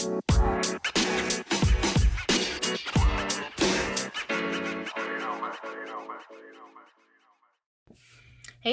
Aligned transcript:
Hey 0.00 0.08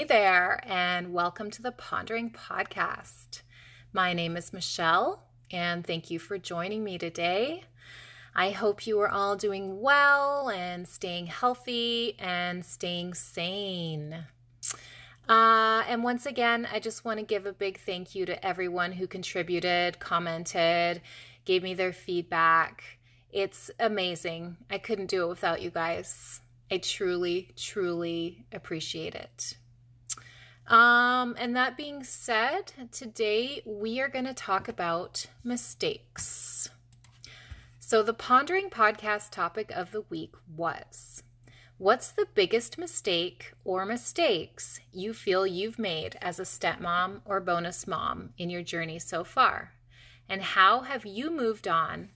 there, 0.06 0.62
and 0.64 1.12
welcome 1.12 1.52
to 1.52 1.62
the 1.62 1.74
Pondering 1.74 2.32
Podcast. 2.32 3.42
My 3.92 4.14
name 4.14 4.38
is 4.38 4.54
Michelle, 4.54 5.28
and 5.52 5.86
thank 5.86 6.10
you 6.10 6.18
for 6.18 6.38
joining 6.38 6.86
me 6.86 6.98
today. 6.98 7.66
I 8.34 8.52
hope 8.52 8.88
you 8.88 8.98
are 9.02 9.10
all 9.10 9.36
doing 9.36 9.82
well 9.82 10.50
and 10.50 10.88
staying 10.88 11.26
healthy 11.26 12.16
and 12.20 12.66
staying 12.66 13.16
sane. 13.16 14.28
Uh, 15.30 15.84
and 15.88 16.04
once 16.04 16.26
again, 16.26 16.68
I 16.72 16.80
just 16.80 17.04
want 17.04 17.20
to 17.20 17.26
give 17.26 17.46
a 17.46 17.54
big 17.54 17.80
thank 17.80 18.16
you 18.16 18.26
to 18.26 18.46
everyone 18.46 18.94
who 18.94 19.08
contributed, 19.08 20.00
commented, 20.00 21.02
gave 21.44 21.64
me 21.64 21.74
their 21.74 21.92
feedback. 21.92 22.84
It's 23.32 23.70
amazing. 23.80 24.58
I 24.70 24.78
couldn't 24.78 25.08
do 25.08 25.24
it 25.24 25.30
without 25.30 25.62
you 25.62 25.70
guys. 25.70 26.42
I 26.72 26.78
truly, 26.78 27.52
truly 27.56 28.46
appreciate 28.52 29.16
it. 29.16 29.58
Um, 30.68 31.36
and 31.40 31.56
that 31.56 31.78
being 31.78 32.04
said, 32.04 32.74
today 32.92 33.62
we 33.66 34.02
are 34.02 34.10
going 34.10 34.26
to 34.26 34.34
talk 34.34 34.68
about 34.68 35.26
mistakes. 35.44 36.70
So, 37.80 38.04
the 38.04 38.14
Pondering 38.14 38.70
Podcast 38.70 39.32
topic 39.32 39.72
of 39.72 39.92
the 39.92 40.02
week 40.02 40.34
was 40.54 41.24
What's 41.80 42.10
the 42.10 42.26
biggest 42.34 42.80
mistake 42.80 43.54
or 43.64 43.86
mistakes 43.86 44.80
you 44.92 45.14
feel 45.14 45.46
you've 45.46 45.78
made 45.78 46.18
as 46.20 46.40
a 46.40 46.44
stepmom 46.44 47.22
or 47.24 47.40
bonus 47.40 47.86
mom 47.86 48.34
in 48.36 48.50
your 48.50 48.64
journey 48.64 48.98
so 48.98 49.24
far? 49.24 49.74
And 50.28 50.42
how 50.42 50.82
have 50.82 51.06
you 51.06 51.30
moved 51.30 51.68
on 51.68 52.10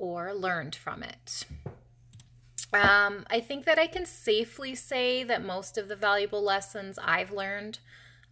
or 0.00 0.34
learned 0.34 0.74
from 0.74 1.04
it? 1.04 1.44
Um, 2.72 3.24
I 3.30 3.38
think 3.38 3.66
that 3.66 3.78
I 3.78 3.86
can 3.86 4.04
safely 4.04 4.74
say 4.74 5.22
that 5.22 5.44
most 5.44 5.78
of 5.78 5.86
the 5.86 5.94
valuable 5.94 6.42
lessons 6.42 6.98
I've 7.00 7.30
learned 7.30 7.78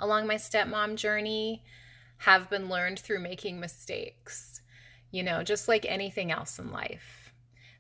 along 0.01 0.27
my 0.27 0.34
stepmom 0.34 0.97
journey 0.97 1.62
have 2.19 2.51
been 2.51 2.69
learned 2.69 2.99
through 2.99 3.21
making 3.21 3.61
mistakes, 3.61 4.62
you 5.12 5.23
know, 5.23 5.45
just 5.45 5.69
like 5.69 5.87
anything 5.89 6.33
else 6.33 6.59
in 6.59 6.73
life. 6.73 7.22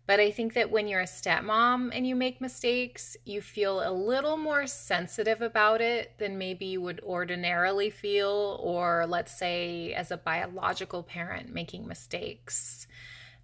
But 0.06 0.18
I 0.18 0.30
think 0.32 0.54
that 0.54 0.70
when 0.70 0.88
you're 0.88 1.00
a 1.00 1.04
stepmom 1.04 1.90
and 1.94 2.06
you 2.06 2.16
make 2.16 2.40
mistakes, 2.40 3.16
you 3.24 3.40
feel 3.40 3.88
a 3.88 3.92
little 3.92 4.36
more 4.36 4.66
sensitive 4.66 5.42
about 5.42 5.80
it 5.80 6.18
than 6.18 6.38
maybe 6.38 6.66
you 6.66 6.80
would 6.80 7.00
ordinarily 7.04 7.88
feel, 7.88 8.58
or 8.60 9.06
let's 9.06 9.36
say 9.36 9.94
as 9.94 10.10
a 10.10 10.16
biological 10.16 11.04
parent 11.04 11.52
making 11.54 11.86
mistakes. 11.86 12.88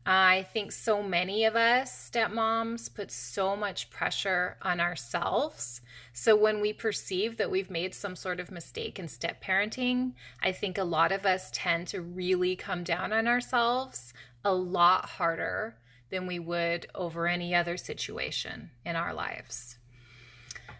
I 0.05 0.47
think 0.55 0.73
so 0.73 1.03
many 1.03 1.45
of 1.45 1.55
us 1.55 2.11
stepmoms 2.11 2.93
put 2.93 3.11
so 3.11 3.55
much 3.55 3.91
pressure 3.91 4.57
on 4.63 4.81
ourselves. 4.81 5.83
So 6.15 6.35
when 6.35 6.61
we 6.61 6.73
perceive 6.73 7.37
that 7.37 7.51
we've 7.51 7.71
made 7.71 7.95
some 7.95 8.17
sort 8.17 8.41
of 8.41 8.51
mistake 8.51 8.99
in 8.99 9.07
step 9.07 9.45
parenting, 9.45 10.15
I 10.43 10.53
think 10.53 10.79
a 10.79 10.85
lot 10.85 11.13
of 11.13 11.27
us 11.27 11.51
tend 11.53 11.89
to 11.89 12.01
really 12.01 12.57
come 12.57 12.85
down 12.85 13.13
on 13.13 13.29
ourselves 13.29 14.13
a 14.45 14.55
lot 14.55 15.05
harder 15.05 15.77
than 16.11 16.27
we 16.27 16.39
would 16.39 16.87
over 16.95 17.27
any 17.27 17.55
other 17.55 17.77
situation 17.77 18.71
in 18.85 18.97
our 18.97 19.13
lives. 19.13 19.77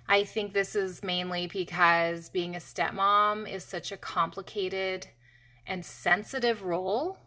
I 0.09 0.25
think 0.25 0.53
this 0.53 0.75
is 0.75 1.03
mainly 1.03 1.47
because 1.47 2.31
being 2.31 2.55
a 2.55 2.61
stepmom 2.61 3.51
is 3.51 3.63
such 3.65 3.93
a 3.93 3.97
complicated 3.97 5.09
and 5.67 5.85
sensitive 5.85 6.63
role 6.63 7.19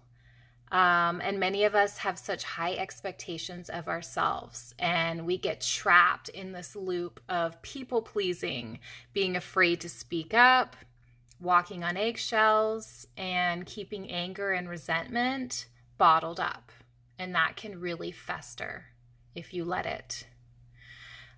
um, 0.71 1.19
and 1.21 1.37
many 1.37 1.65
of 1.65 1.75
us 1.75 1.97
have 1.97 2.17
such 2.17 2.43
high 2.45 2.75
expectations 2.75 3.69
of 3.69 3.89
ourselves, 3.89 4.73
and 4.79 5.25
we 5.25 5.37
get 5.37 5.59
trapped 5.59 6.29
in 6.29 6.53
this 6.53 6.77
loop 6.77 7.19
of 7.27 7.61
people 7.61 8.01
pleasing, 8.01 8.79
being 9.11 9.35
afraid 9.35 9.81
to 9.81 9.89
speak 9.89 10.33
up, 10.33 10.77
walking 11.41 11.83
on 11.83 11.97
eggshells, 11.97 13.05
and 13.17 13.65
keeping 13.65 14.09
anger 14.09 14.51
and 14.51 14.69
resentment 14.69 15.67
bottled 15.97 16.39
up. 16.39 16.71
And 17.19 17.35
that 17.35 17.55
can 17.55 17.79
really 17.79 18.11
fester 18.11 18.85
if 19.35 19.53
you 19.53 19.63
let 19.63 19.85
it. 19.85 20.27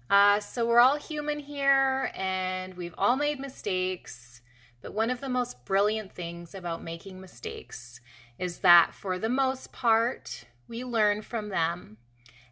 Uh, 0.09 0.39
so, 0.39 0.65
we're 0.65 0.79
all 0.79 0.97
human 0.97 1.39
here, 1.39 2.11
and 2.13 2.75
we've 2.75 2.93
all 2.97 3.15
made 3.15 3.39
mistakes. 3.39 4.41
But 4.81 4.93
one 4.93 5.09
of 5.09 5.21
the 5.21 5.29
most 5.29 5.65
brilliant 5.65 6.13
things 6.13 6.53
about 6.53 6.83
making 6.83 7.19
mistakes 7.19 8.01
is 8.37 8.59
that 8.59 8.93
for 8.93 9.17
the 9.17 9.29
most 9.29 9.71
part, 9.71 10.45
we 10.67 10.83
learn 10.83 11.21
from 11.21 11.49
them 11.49 11.97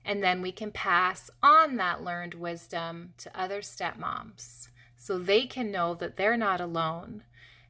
and 0.04 0.24
then 0.24 0.42
we 0.42 0.52
can 0.52 0.72
pass 0.72 1.30
on 1.44 1.76
that 1.78 2.04
learned 2.04 2.34
wisdom 2.34 3.14
to 3.18 3.40
other 3.40 3.62
stepmoms 3.62 4.70
so 4.98 5.18
they 5.18 5.46
can 5.46 5.72
know 5.72 5.94
that 5.94 6.18
they're 6.18 6.38
not 6.38 6.62
alone 6.62 7.24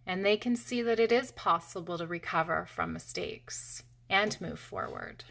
and 0.05 0.25
they 0.25 0.37
can 0.37 0.55
see 0.55 0.81
that 0.81 0.99
it 0.99 1.11
is 1.11 1.31
possible 1.31 1.97
to 1.97 2.07
recover 2.07 2.65
from 2.65 2.93
mistakes 2.93 3.83
and 4.09 4.39
move 4.41 4.59
forward. 4.59 5.23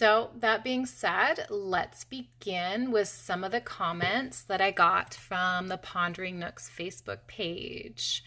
So, 0.00 0.30
that 0.36 0.64
being 0.64 0.86
said, 0.86 1.46
let's 1.50 2.04
begin 2.04 2.90
with 2.90 3.06
some 3.06 3.44
of 3.44 3.52
the 3.52 3.60
comments 3.60 4.42
that 4.44 4.58
I 4.58 4.70
got 4.70 5.12
from 5.12 5.68
the 5.68 5.76
Pondering 5.76 6.38
Nook's 6.38 6.70
Facebook 6.74 7.26
page. 7.26 8.24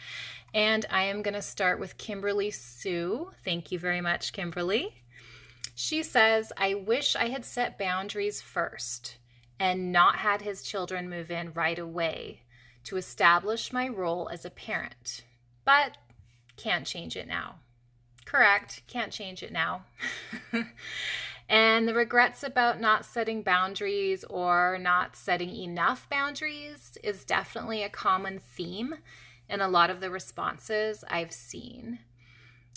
And 0.53 0.85
I 0.91 1.05
am 1.05 1.23
going 1.23 1.33
to 1.33 1.41
start 1.41 1.79
with 1.79 1.97
Kimberly 1.97 2.51
Sue. 2.51 3.31
Thank 3.43 3.71
you 3.71 3.79
very 3.79 4.01
much, 4.01 4.33
Kimberly. 4.33 5.01
She 5.73 6.03
says, 6.03 6.53
I 6.55 6.75
wish 6.75 7.15
I 7.15 7.29
had 7.29 7.43
set 7.43 7.79
boundaries 7.79 8.39
first 8.39 9.17
and 9.59 9.91
not 9.91 10.17
had 10.17 10.43
his 10.43 10.61
children 10.61 11.09
move 11.09 11.31
in 11.31 11.53
right 11.53 11.79
away 11.79 12.41
to 12.83 12.97
establish 12.97 13.73
my 13.73 13.87
role 13.87 14.29
as 14.31 14.45
a 14.45 14.51
parent, 14.51 15.23
but 15.65 15.97
can't 16.55 16.85
change 16.85 17.17
it 17.17 17.27
now. 17.27 17.55
Correct, 18.25 18.83
can't 18.85 19.11
change 19.11 19.41
it 19.41 19.51
now. 19.51 19.85
and 21.53 21.87
the 21.87 21.93
regrets 21.93 22.41
about 22.41 22.81
not 22.81 23.05
setting 23.05 23.43
boundaries 23.43 24.23
or 24.23 24.79
not 24.81 25.15
setting 25.15 25.55
enough 25.55 26.09
boundaries 26.09 26.97
is 27.03 27.23
definitely 27.23 27.83
a 27.83 27.89
common 27.89 28.39
theme 28.39 28.95
in 29.47 29.61
a 29.61 29.67
lot 29.67 29.91
of 29.91 30.01
the 30.01 30.09
responses 30.09 31.03
I've 31.07 31.31
seen. 31.31 31.99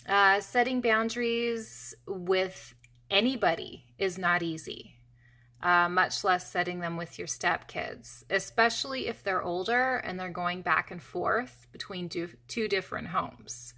Uh, 0.07 0.43
setting 0.43 0.83
boundaries 0.83 1.95
with 2.07 2.75
anybody 3.09 3.85
is 3.97 4.19
not 4.19 4.43
easy, 4.43 4.97
uh, 5.63 5.89
much 5.89 6.23
less 6.23 6.53
setting 6.53 6.81
them 6.81 6.99
with 6.99 7.19
your 7.19 7.29
stepkids, 7.29 8.25
especially 8.29 9.07
if 9.07 9.23
they're 9.23 9.43
older 9.43 9.97
and 9.97 10.21
they're 10.21 10.29
going 10.29 10.61
back 10.61 10.91
and 10.91 11.03
forth 11.03 11.67
between 11.73 12.09
do- 12.09 12.37
two 12.47 12.69
different 12.69 13.09
homes. 13.09 13.73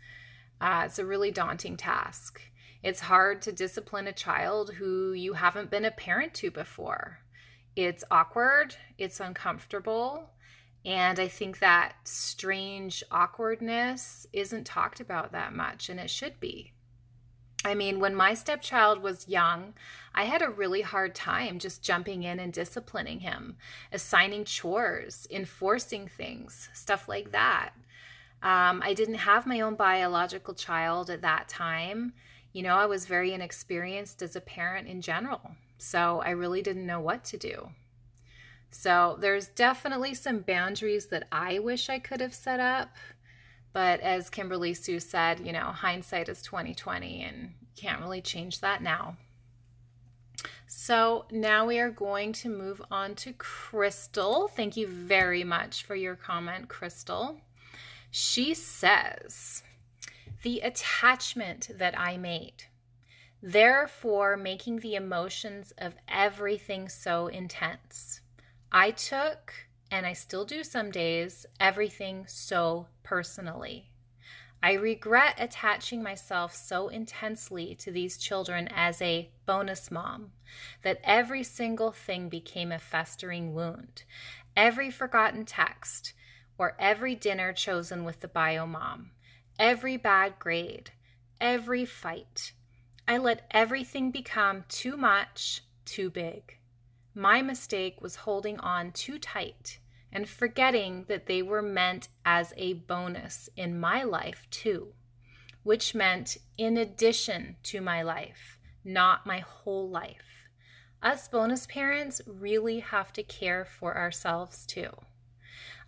Uh, 0.61 0.83
it's 0.87 0.99
a 0.99 1.07
really 1.07 1.31
daunting 1.31 1.77
task. 1.77 2.41
It's 2.83 3.01
hard 3.01 3.43
to 3.43 3.53
discipline 3.53 4.07
a 4.07 4.13
child 4.13 4.75
who 4.75 5.13
you 5.13 5.35
haven't 5.35 5.71
been 5.71 5.85
a 5.85 5.91
parent 5.91 6.35
to 6.35 6.51
before. 6.51 7.21
It's 7.75 8.05
awkward, 8.11 8.77
it's 8.99 9.21
uncomfortable, 9.21 10.31
and 10.85 11.19
I 11.19 11.29
think 11.29 11.59
that 11.59 11.97
strange 12.05 13.03
awkwardness 13.11 14.27
isn't 14.33 14.65
talked 14.65 15.01
about 15.01 15.33
that 15.33 15.53
much, 15.53 15.89
and 15.89 15.99
it 15.99 16.11
should 16.11 16.41
be. 16.41 16.73
I 17.65 17.75
mean, 17.75 17.99
when 17.99 18.15
my 18.15 18.35
stepchild 18.35 19.03
was 19.03 19.29
young, 19.29 19.75
I 20.15 20.25
had 20.25 20.43
a 20.43 20.49
really 20.49 20.83
hard 20.83 21.15
time 21.15 21.59
just 21.59 21.83
jumping 21.83 22.23
in 22.23 22.39
and 22.39 22.53
disciplining 22.53 23.21
him, 23.21 23.57
assigning 23.93 24.45
chores, 24.45 25.27
enforcing 25.31 26.07
things, 26.07 26.69
stuff 26.73 27.09
like 27.09 27.33
that. 27.33 27.71
Um, 28.43 28.81
I 28.85 28.95
didn't 28.95 29.17
have 29.17 29.47
my 29.47 29.61
own 29.61 29.75
biological 29.75 30.55
child 30.55 31.11
at 31.11 31.23
that 31.23 31.49
time. 31.49 32.13
You 32.59 32.65
know, 32.65 32.75
I 32.75 32.87
was 32.87 33.07
very 33.07 33.33
inexperienced 33.33 34.21
as 34.21 34.35
a 34.35 34.41
parent 34.41 34.89
in 34.89 35.01
general. 35.01 35.53
So 35.77 36.21
I 36.27 36.31
really 36.31 36.61
didn't 36.61 36.87
know 36.87 36.99
what 36.99 37.23
to 37.27 37.37
do. 37.37 37.69
So 38.73 39.17
there's 39.21 39.47
definitely 39.47 40.15
some 40.15 40.41
boundaries 40.41 41.07
that 41.07 41.29
I 41.31 41.61
wish 41.61 41.89
I 41.89 42.01
could 42.01 42.21
have 42.21 42.35
set 42.35 42.59
up. 42.59 42.89
But 43.73 44.01
as 44.01 44.29
Kimberly 44.29 44.75
Sue 44.75 44.99
said, 44.99 45.47
you 45.47 45.53
know, 45.53 45.67
hindsight 45.67 46.29
is 46.29 46.43
2020 46.43 47.23
and 47.23 47.53
you 47.61 47.69
can't 47.77 48.01
really 48.01 48.21
change 48.21 48.59
that 48.59 48.83
now. 48.83 49.17
So 50.67 51.27
now 51.31 51.65
we 51.65 51.79
are 51.79 51.91
going 51.91 52.33
to 52.33 52.49
move 52.49 52.83
on 52.91 53.15
to 53.15 53.35
Crystal. 53.35 54.49
Thank 54.49 54.77
you 54.77 54.89
very 54.89 55.45
much 55.45 55.85
for 55.85 55.95
your 55.95 56.17
comment, 56.17 56.69
Crystal. 56.69 57.41
She 58.11 58.53
says, 58.53 59.63
the 60.43 60.61
attachment 60.61 61.71
that 61.79 61.99
I 61.99 62.17
made, 62.17 62.65
therefore 63.43 64.37
making 64.37 64.81
the 64.81 64.95
emotions 64.95 65.73
of 65.79 65.97
everything 66.09 66.89
so 66.89 67.27
intense. 67.27 68.21
I 68.71 68.91
took, 68.91 69.53
and 69.91 70.07
I 70.07 70.13
still 70.13 70.45
do 70.45 70.63
some 70.63 70.91
days, 70.91 71.47
everything 71.59 72.27
so 72.29 72.87
personally. 73.03 73.91
I 74.63 74.73
regret 74.73 75.37
attaching 75.39 76.03
myself 76.03 76.55
so 76.55 76.89
intensely 76.89 77.77
to 77.77 77.93
these 77.93 78.19
children 78.19 78.69
as 78.75 79.01
a 79.01 79.31
bonus 79.47 79.91
mom 79.91 80.33
that 80.83 81.01
every 81.05 81.45
single 81.45 81.93
thing 81.93 82.29
became 82.29 82.73
a 82.73 82.79
festering 82.79 83.55
wound. 83.55 84.03
Every 84.57 84.91
forgotten 84.91 85.45
text, 85.45 86.13
or 86.59 86.75
every 86.81 87.15
dinner 87.15 87.53
chosen 87.53 88.03
with 88.03 88.19
the 88.19 88.27
bio 88.27 88.67
mom, 88.67 89.13
every 89.59 89.97
bad 89.97 90.39
grade, 90.39 90.91
every 91.41 91.85
fight. 91.85 92.53
I 93.07 93.19
let 93.19 93.47
everything 93.51 94.11
become 94.11 94.65
too 94.69 94.97
much, 94.97 95.63
too 95.85 96.11
big. 96.11 96.59
My 97.15 97.43
mistake 97.43 98.01
was 98.01 98.17
holding 98.17 98.61
on 98.61 98.93
too 98.93 99.19
tight 99.19 99.79
and 100.13 100.29
forgetting 100.29 101.05
that 101.09 101.27
they 101.27 101.43
were 101.43 101.63
meant 101.63 102.09
as 102.25 102.55
a 102.57 102.75
bonus 102.75 103.49
in 103.57 103.79
my 103.79 104.03
life 104.03 104.47
too, 104.51 104.95
which 105.63 105.95
meant 105.95 106.37
in 106.57 106.77
addition 106.77 107.57
to 107.65 107.81
my 107.81 108.03
life, 108.03 108.59
not 108.85 109.27
my 109.27 109.41
whole 109.41 109.89
life. 109.89 110.49
Us 111.03 111.29
bonus 111.29 111.67
parents 111.67 112.21
really 112.27 112.81
have 112.81 113.13
to 113.13 113.23
care 113.23 113.65
for 113.65 113.97
ourselves 113.97 114.67
too. 114.67 114.91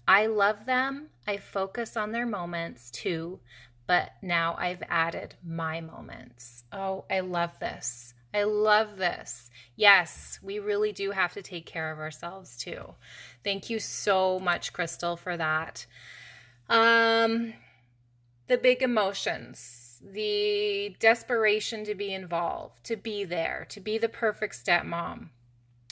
I 0.06 0.26
love 0.26 0.66
them. 0.66 1.10
I 1.30 1.36
focus 1.36 1.96
on 1.96 2.10
their 2.10 2.26
moments 2.26 2.90
too, 2.90 3.38
but 3.86 4.14
now 4.20 4.56
I've 4.58 4.82
added 4.88 5.36
my 5.46 5.80
moments. 5.80 6.64
Oh, 6.72 7.04
I 7.08 7.20
love 7.20 7.56
this. 7.60 8.14
I 8.34 8.42
love 8.42 8.96
this. 8.96 9.48
Yes, 9.76 10.40
we 10.42 10.58
really 10.58 10.90
do 10.90 11.12
have 11.12 11.32
to 11.34 11.42
take 11.42 11.66
care 11.66 11.92
of 11.92 12.00
ourselves 12.00 12.56
too. 12.56 12.94
Thank 13.44 13.70
you 13.70 13.78
so 13.78 14.40
much, 14.40 14.72
Crystal, 14.72 15.16
for 15.16 15.36
that. 15.36 15.86
Um, 16.68 17.54
the 18.48 18.58
big 18.58 18.82
emotions, 18.82 20.02
the 20.02 20.96
desperation 20.98 21.84
to 21.84 21.94
be 21.94 22.12
involved, 22.12 22.82
to 22.86 22.96
be 22.96 23.22
there, 23.22 23.68
to 23.68 23.78
be 23.78 23.98
the 23.98 24.08
perfect 24.08 24.64
stepmom, 24.64 25.28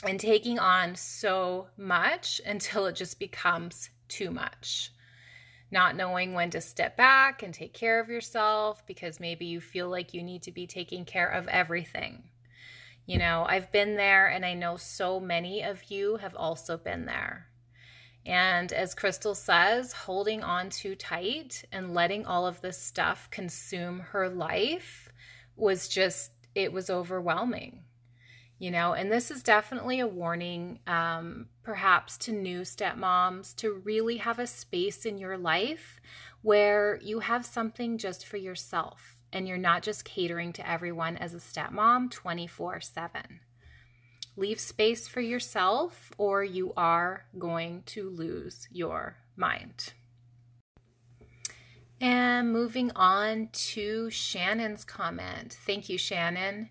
and 0.03 0.19
taking 0.19 0.59
on 0.59 0.95
so 0.95 1.67
much 1.77 2.41
until 2.45 2.87
it 2.87 2.97
just 2.97 3.19
becomes 3.19 3.89
too 4.09 4.31
much 4.31 4.91
not 5.71 5.95
knowing 5.95 6.33
when 6.33 6.49
to 6.51 6.61
step 6.61 6.97
back 6.97 7.43
and 7.43 7.53
take 7.53 7.73
care 7.73 7.99
of 7.99 8.09
yourself 8.09 8.85
because 8.85 9.19
maybe 9.19 9.45
you 9.45 9.61
feel 9.61 9.89
like 9.89 10.13
you 10.13 10.23
need 10.23 10.43
to 10.43 10.51
be 10.51 10.65
taking 10.65 11.05
care 11.05 11.29
of 11.29 11.47
everything. 11.47 12.23
You 13.05 13.17
know, 13.17 13.45
I've 13.47 13.71
been 13.71 13.95
there 13.95 14.27
and 14.27 14.45
I 14.45 14.53
know 14.53 14.77
so 14.77 15.19
many 15.19 15.63
of 15.63 15.91
you 15.91 16.17
have 16.17 16.35
also 16.35 16.77
been 16.77 17.05
there. 17.05 17.47
And 18.25 18.71
as 18.71 18.93
Crystal 18.93 19.33
says, 19.33 19.93
holding 19.93 20.43
on 20.43 20.69
too 20.69 20.95
tight 20.95 21.63
and 21.71 21.93
letting 21.93 22.25
all 22.25 22.45
of 22.45 22.61
this 22.61 22.79
stuff 22.79 23.29
consume 23.31 23.99
her 23.99 24.29
life 24.29 25.11
was 25.55 25.87
just, 25.87 26.31
it 26.53 26.71
was 26.71 26.89
overwhelming 26.89 27.83
you 28.59 28.69
know 28.69 28.93
and 28.93 29.11
this 29.11 29.31
is 29.31 29.41
definitely 29.41 29.99
a 29.99 30.07
warning 30.07 30.79
um, 30.85 31.47
perhaps 31.63 32.17
to 32.17 32.31
new 32.31 32.61
stepmoms 32.61 33.55
to 33.55 33.73
really 33.73 34.17
have 34.17 34.37
a 34.37 34.45
space 34.45 35.05
in 35.05 35.17
your 35.17 35.37
life 35.37 35.99
where 36.41 36.99
you 37.01 37.19
have 37.19 37.45
something 37.45 37.97
just 37.97 38.25
for 38.25 38.37
yourself 38.37 39.15
and 39.31 39.47
you're 39.47 39.57
not 39.57 39.81
just 39.81 40.05
catering 40.05 40.53
to 40.53 40.69
everyone 40.69 41.17
as 41.17 41.33
a 41.33 41.37
stepmom 41.37 42.11
24 42.11 42.81
7 42.81 43.21
leave 44.35 44.59
space 44.59 45.07
for 45.07 45.21
yourself 45.21 46.11
or 46.17 46.43
you 46.43 46.73
are 46.77 47.25
going 47.37 47.81
to 47.85 48.09
lose 48.09 48.67
your 48.71 49.17
mind 49.35 49.93
and 52.01 52.51
moving 52.51 52.91
on 52.95 53.49
to 53.51 54.09
Shannon's 54.09 54.85
comment. 54.85 55.57
Thank 55.65 55.89
you, 55.89 55.97
Shannon. 55.97 56.69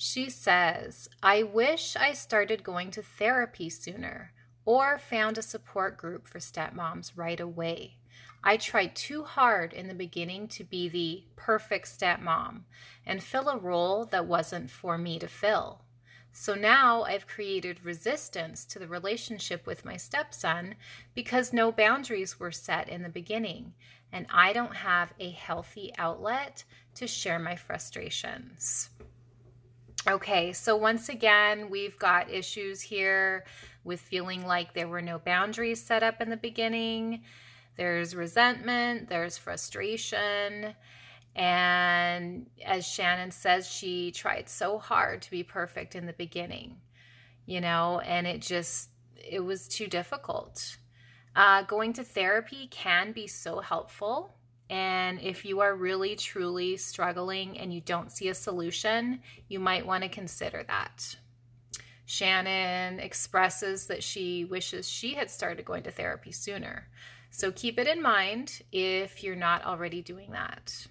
She 0.00 0.30
says, 0.30 1.08
I 1.24 1.42
wish 1.42 1.96
I 1.96 2.12
started 2.12 2.62
going 2.62 2.92
to 2.92 3.02
therapy 3.02 3.68
sooner 3.68 4.32
or 4.64 4.96
found 4.96 5.36
a 5.36 5.42
support 5.42 5.96
group 5.96 6.28
for 6.28 6.38
stepmoms 6.38 7.10
right 7.16 7.40
away. 7.40 7.96
I 8.44 8.58
tried 8.58 8.94
too 8.94 9.24
hard 9.24 9.72
in 9.72 9.88
the 9.88 9.94
beginning 9.94 10.46
to 10.48 10.62
be 10.62 10.88
the 10.88 11.24
perfect 11.34 11.88
stepmom 11.88 12.62
and 13.04 13.24
fill 13.24 13.48
a 13.48 13.58
role 13.58 14.04
that 14.04 14.26
wasn't 14.26 14.70
for 14.70 14.98
me 14.98 15.18
to 15.18 15.26
fill. 15.26 15.82
So 16.30 16.54
now 16.54 17.02
I've 17.02 17.26
created 17.26 17.84
resistance 17.84 18.64
to 18.66 18.78
the 18.78 18.86
relationship 18.86 19.66
with 19.66 19.84
my 19.84 19.96
stepson 19.96 20.76
because 21.12 21.52
no 21.52 21.72
boundaries 21.72 22.38
were 22.38 22.52
set 22.52 22.88
in 22.88 23.02
the 23.02 23.08
beginning, 23.08 23.74
and 24.12 24.26
I 24.32 24.52
don't 24.52 24.76
have 24.76 25.12
a 25.18 25.30
healthy 25.30 25.92
outlet 25.98 26.62
to 26.94 27.08
share 27.08 27.40
my 27.40 27.56
frustrations. 27.56 28.90
Okay, 30.08 30.54
so 30.54 30.74
once 30.74 31.10
again, 31.10 31.68
we've 31.68 31.98
got 31.98 32.30
issues 32.30 32.80
here 32.80 33.44
with 33.84 34.00
feeling 34.00 34.46
like 34.46 34.72
there 34.72 34.88
were 34.88 35.02
no 35.02 35.18
boundaries 35.18 35.82
set 35.82 36.02
up 36.02 36.22
in 36.22 36.30
the 36.30 36.36
beginning. 36.38 37.24
There's 37.76 38.16
resentment, 38.16 39.10
there's 39.10 39.36
frustration. 39.36 40.74
And 41.36 42.46
as 42.64 42.86
Shannon 42.86 43.30
says, 43.30 43.70
she 43.70 44.10
tried 44.10 44.48
so 44.48 44.78
hard 44.78 45.20
to 45.22 45.30
be 45.30 45.42
perfect 45.42 45.94
in 45.94 46.06
the 46.06 46.14
beginning, 46.14 46.78
you 47.44 47.60
know, 47.60 48.00
and 48.00 48.26
it 48.26 48.40
just, 48.40 48.88
it 49.14 49.40
was 49.40 49.68
too 49.68 49.88
difficult. 49.88 50.78
Uh, 51.36 51.64
going 51.64 51.92
to 51.92 52.02
therapy 52.02 52.66
can 52.70 53.12
be 53.12 53.26
so 53.26 53.60
helpful 53.60 54.37
and 54.70 55.20
if 55.20 55.44
you 55.44 55.60
are 55.60 55.74
really 55.74 56.14
truly 56.16 56.76
struggling 56.76 57.58
and 57.58 57.72
you 57.72 57.80
don't 57.80 58.12
see 58.12 58.28
a 58.28 58.34
solution, 58.34 59.20
you 59.48 59.58
might 59.58 59.86
want 59.86 60.02
to 60.02 60.08
consider 60.08 60.62
that. 60.64 61.16
Shannon 62.04 63.00
expresses 63.00 63.86
that 63.86 64.02
she 64.02 64.44
wishes 64.44 64.88
she 64.88 65.14
had 65.14 65.30
started 65.30 65.64
going 65.64 65.82
to 65.84 65.90
therapy 65.90 66.32
sooner. 66.32 66.88
So 67.30 67.52
keep 67.52 67.78
it 67.78 67.86
in 67.86 68.00
mind 68.00 68.62
if 68.72 69.22
you're 69.22 69.36
not 69.36 69.64
already 69.64 70.00
doing 70.00 70.30
that. 70.32 70.86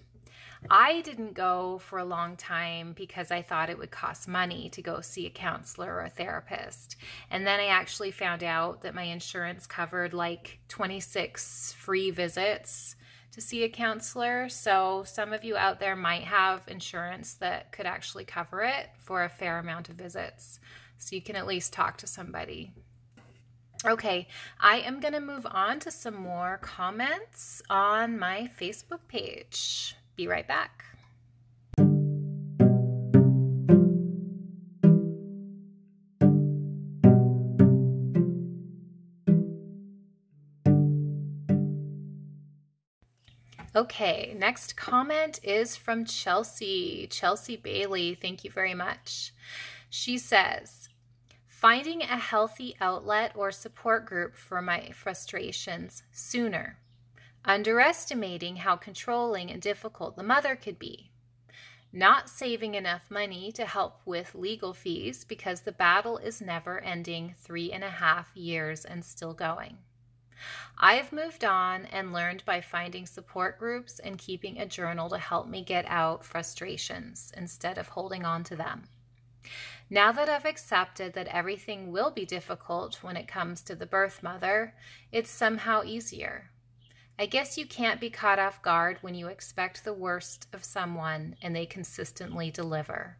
I 0.70 1.02
didn't 1.02 1.34
go 1.34 1.78
for 1.78 1.98
a 1.98 2.04
long 2.04 2.36
time 2.36 2.92
because 2.92 3.30
I 3.30 3.42
thought 3.42 3.70
it 3.70 3.78
would 3.78 3.92
cost 3.92 4.26
money 4.26 4.68
to 4.70 4.82
go 4.82 5.00
see 5.00 5.26
a 5.26 5.30
counselor 5.30 5.92
or 5.92 6.02
a 6.02 6.10
therapist. 6.10 6.96
And 7.30 7.46
then 7.46 7.60
I 7.60 7.66
actually 7.66 8.10
found 8.10 8.42
out 8.42 8.82
that 8.82 8.94
my 8.94 9.04
insurance 9.04 9.66
covered 9.66 10.14
like 10.14 10.58
26 10.68 11.74
free 11.74 12.10
visits 12.10 12.96
to 13.38 13.44
see 13.44 13.62
a 13.62 13.68
counselor. 13.68 14.48
So, 14.48 15.04
some 15.06 15.32
of 15.32 15.44
you 15.44 15.56
out 15.56 15.78
there 15.78 15.94
might 15.94 16.24
have 16.24 16.66
insurance 16.66 17.34
that 17.34 17.70
could 17.70 17.86
actually 17.86 18.24
cover 18.24 18.62
it 18.62 18.90
for 18.98 19.22
a 19.22 19.28
fair 19.28 19.58
amount 19.58 19.88
of 19.88 19.94
visits. 19.94 20.58
So, 20.98 21.14
you 21.14 21.22
can 21.22 21.36
at 21.36 21.46
least 21.46 21.72
talk 21.72 21.96
to 21.98 22.06
somebody. 22.08 22.72
Okay, 23.86 24.26
I 24.58 24.78
am 24.78 24.98
going 24.98 25.14
to 25.14 25.20
move 25.20 25.46
on 25.48 25.78
to 25.80 25.90
some 25.92 26.16
more 26.16 26.58
comments 26.60 27.62
on 27.70 28.18
my 28.18 28.50
Facebook 28.60 29.06
page. 29.06 29.94
Be 30.16 30.26
right 30.26 30.48
back. 30.48 30.87
Okay, 43.76 44.34
next 44.36 44.76
comment 44.76 45.40
is 45.42 45.76
from 45.76 46.06
Chelsea. 46.06 47.06
Chelsea 47.10 47.54
Bailey, 47.54 48.14
thank 48.14 48.42
you 48.42 48.50
very 48.50 48.72
much. 48.72 49.34
She 49.90 50.16
says, 50.16 50.88
finding 51.46 52.00
a 52.00 52.16
healthy 52.16 52.76
outlet 52.80 53.32
or 53.34 53.52
support 53.52 54.06
group 54.06 54.36
for 54.36 54.62
my 54.62 54.90
frustrations 54.92 56.02
sooner, 56.10 56.78
underestimating 57.44 58.56
how 58.56 58.76
controlling 58.76 59.50
and 59.50 59.60
difficult 59.60 60.16
the 60.16 60.22
mother 60.22 60.56
could 60.56 60.78
be, 60.78 61.10
not 61.92 62.30
saving 62.30 62.74
enough 62.74 63.10
money 63.10 63.52
to 63.52 63.66
help 63.66 64.00
with 64.06 64.34
legal 64.34 64.72
fees 64.72 65.24
because 65.24 65.60
the 65.60 65.72
battle 65.72 66.16
is 66.16 66.40
never 66.40 66.80
ending 66.80 67.34
three 67.38 67.70
and 67.70 67.84
a 67.84 67.90
half 67.90 68.34
years 68.34 68.86
and 68.86 69.04
still 69.04 69.34
going 69.34 69.76
I've 70.78 71.12
moved 71.12 71.44
on 71.44 71.86
and 71.86 72.12
learned 72.12 72.44
by 72.44 72.60
finding 72.60 73.06
support 73.06 73.58
groups 73.58 73.98
and 73.98 74.18
keeping 74.18 74.58
a 74.58 74.66
journal 74.66 75.08
to 75.10 75.18
help 75.18 75.48
me 75.48 75.62
get 75.62 75.84
out 75.88 76.24
frustrations 76.24 77.32
instead 77.36 77.78
of 77.78 77.88
holding 77.88 78.24
on 78.24 78.44
to 78.44 78.56
them. 78.56 78.84
Now 79.90 80.12
that 80.12 80.28
I've 80.28 80.44
accepted 80.44 81.14
that 81.14 81.28
everything 81.28 81.90
will 81.90 82.10
be 82.10 82.26
difficult 82.26 83.02
when 83.02 83.16
it 83.16 83.26
comes 83.26 83.62
to 83.62 83.74
the 83.74 83.86
birth 83.86 84.22
mother, 84.22 84.74
it's 85.12 85.30
somehow 85.30 85.82
easier. 85.84 86.50
I 87.18 87.26
guess 87.26 87.58
you 87.58 87.66
can't 87.66 88.00
be 88.00 88.10
caught 88.10 88.38
off 88.38 88.62
guard 88.62 88.98
when 89.00 89.14
you 89.14 89.26
expect 89.26 89.82
the 89.82 89.92
worst 89.92 90.46
of 90.52 90.62
someone 90.62 91.36
and 91.42 91.54
they 91.54 91.66
consistently 91.66 92.50
deliver. 92.50 93.18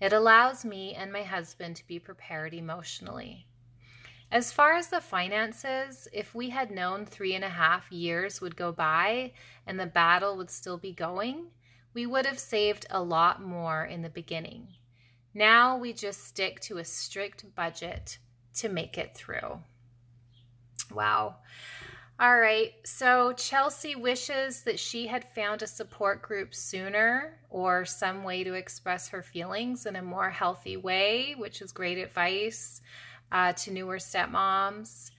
It 0.00 0.12
allows 0.12 0.64
me 0.64 0.94
and 0.94 1.12
my 1.12 1.22
husband 1.22 1.76
to 1.76 1.86
be 1.86 1.98
prepared 1.98 2.54
emotionally. 2.54 3.47
As 4.30 4.52
far 4.52 4.74
as 4.74 4.88
the 4.88 5.00
finances, 5.00 6.06
if 6.12 6.34
we 6.34 6.50
had 6.50 6.70
known 6.70 7.06
three 7.06 7.34
and 7.34 7.44
a 7.44 7.48
half 7.48 7.90
years 7.90 8.40
would 8.40 8.56
go 8.56 8.72
by 8.72 9.32
and 9.66 9.80
the 9.80 9.86
battle 9.86 10.36
would 10.36 10.50
still 10.50 10.76
be 10.76 10.92
going, 10.92 11.46
we 11.94 12.04
would 12.04 12.26
have 12.26 12.38
saved 12.38 12.86
a 12.90 13.02
lot 13.02 13.42
more 13.42 13.84
in 13.84 14.02
the 14.02 14.10
beginning. 14.10 14.68
Now 15.32 15.78
we 15.78 15.94
just 15.94 16.26
stick 16.26 16.60
to 16.60 16.76
a 16.76 16.84
strict 16.84 17.54
budget 17.54 18.18
to 18.56 18.68
make 18.68 18.98
it 18.98 19.14
through. 19.14 19.60
Wow. 20.92 21.36
All 22.20 22.38
right. 22.38 22.72
So 22.84 23.32
Chelsea 23.32 23.94
wishes 23.94 24.62
that 24.64 24.78
she 24.78 25.06
had 25.06 25.32
found 25.34 25.62
a 25.62 25.66
support 25.66 26.20
group 26.20 26.54
sooner 26.54 27.38
or 27.48 27.86
some 27.86 28.24
way 28.24 28.44
to 28.44 28.54
express 28.54 29.08
her 29.08 29.22
feelings 29.22 29.86
in 29.86 29.96
a 29.96 30.02
more 30.02 30.28
healthy 30.28 30.76
way, 30.76 31.34
which 31.38 31.62
is 31.62 31.72
great 31.72 31.96
advice 31.96 32.82
uh, 33.32 33.52
to 33.54 33.72
newer 33.72 33.98
stepmoms. 33.98 35.10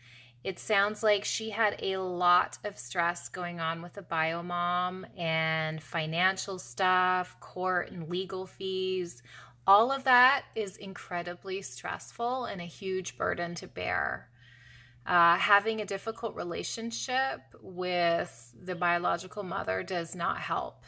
It 0.44 0.58
sounds 0.58 1.04
like 1.04 1.26
she 1.26 1.50
had 1.50 1.76
a 1.82 1.98
lot 1.98 2.60
of 2.64 2.78
stress 2.78 3.28
going 3.28 3.60
on 3.60 3.82
with 3.82 3.98
a 3.98 4.02
bio 4.02 4.42
mom 4.42 5.06
and 5.18 5.84
financial 5.84 6.60
stuff, 6.60 7.38
court 7.42 7.92
and 7.92 8.10
legal 8.10 8.46
fees. 8.46 9.22
All 9.68 9.92
of 9.92 10.06
that 10.06 10.46
is 10.56 10.78
incredibly 10.78 11.62
stressful 11.62 12.46
and 12.46 12.62
a 12.62 12.66
huge 12.66 13.18
burden 13.18 13.54
to 13.56 13.68
bear. 13.68 14.30
Uh, 15.06 15.36
having 15.36 15.82
a 15.82 15.86
difficult 15.86 16.36
relationship 16.36 17.42
with 17.62 18.56
the 18.64 18.76
biological 18.76 19.44
mother 19.44 19.84
does 19.84 20.16
not 20.16 20.38
help, 20.38 20.86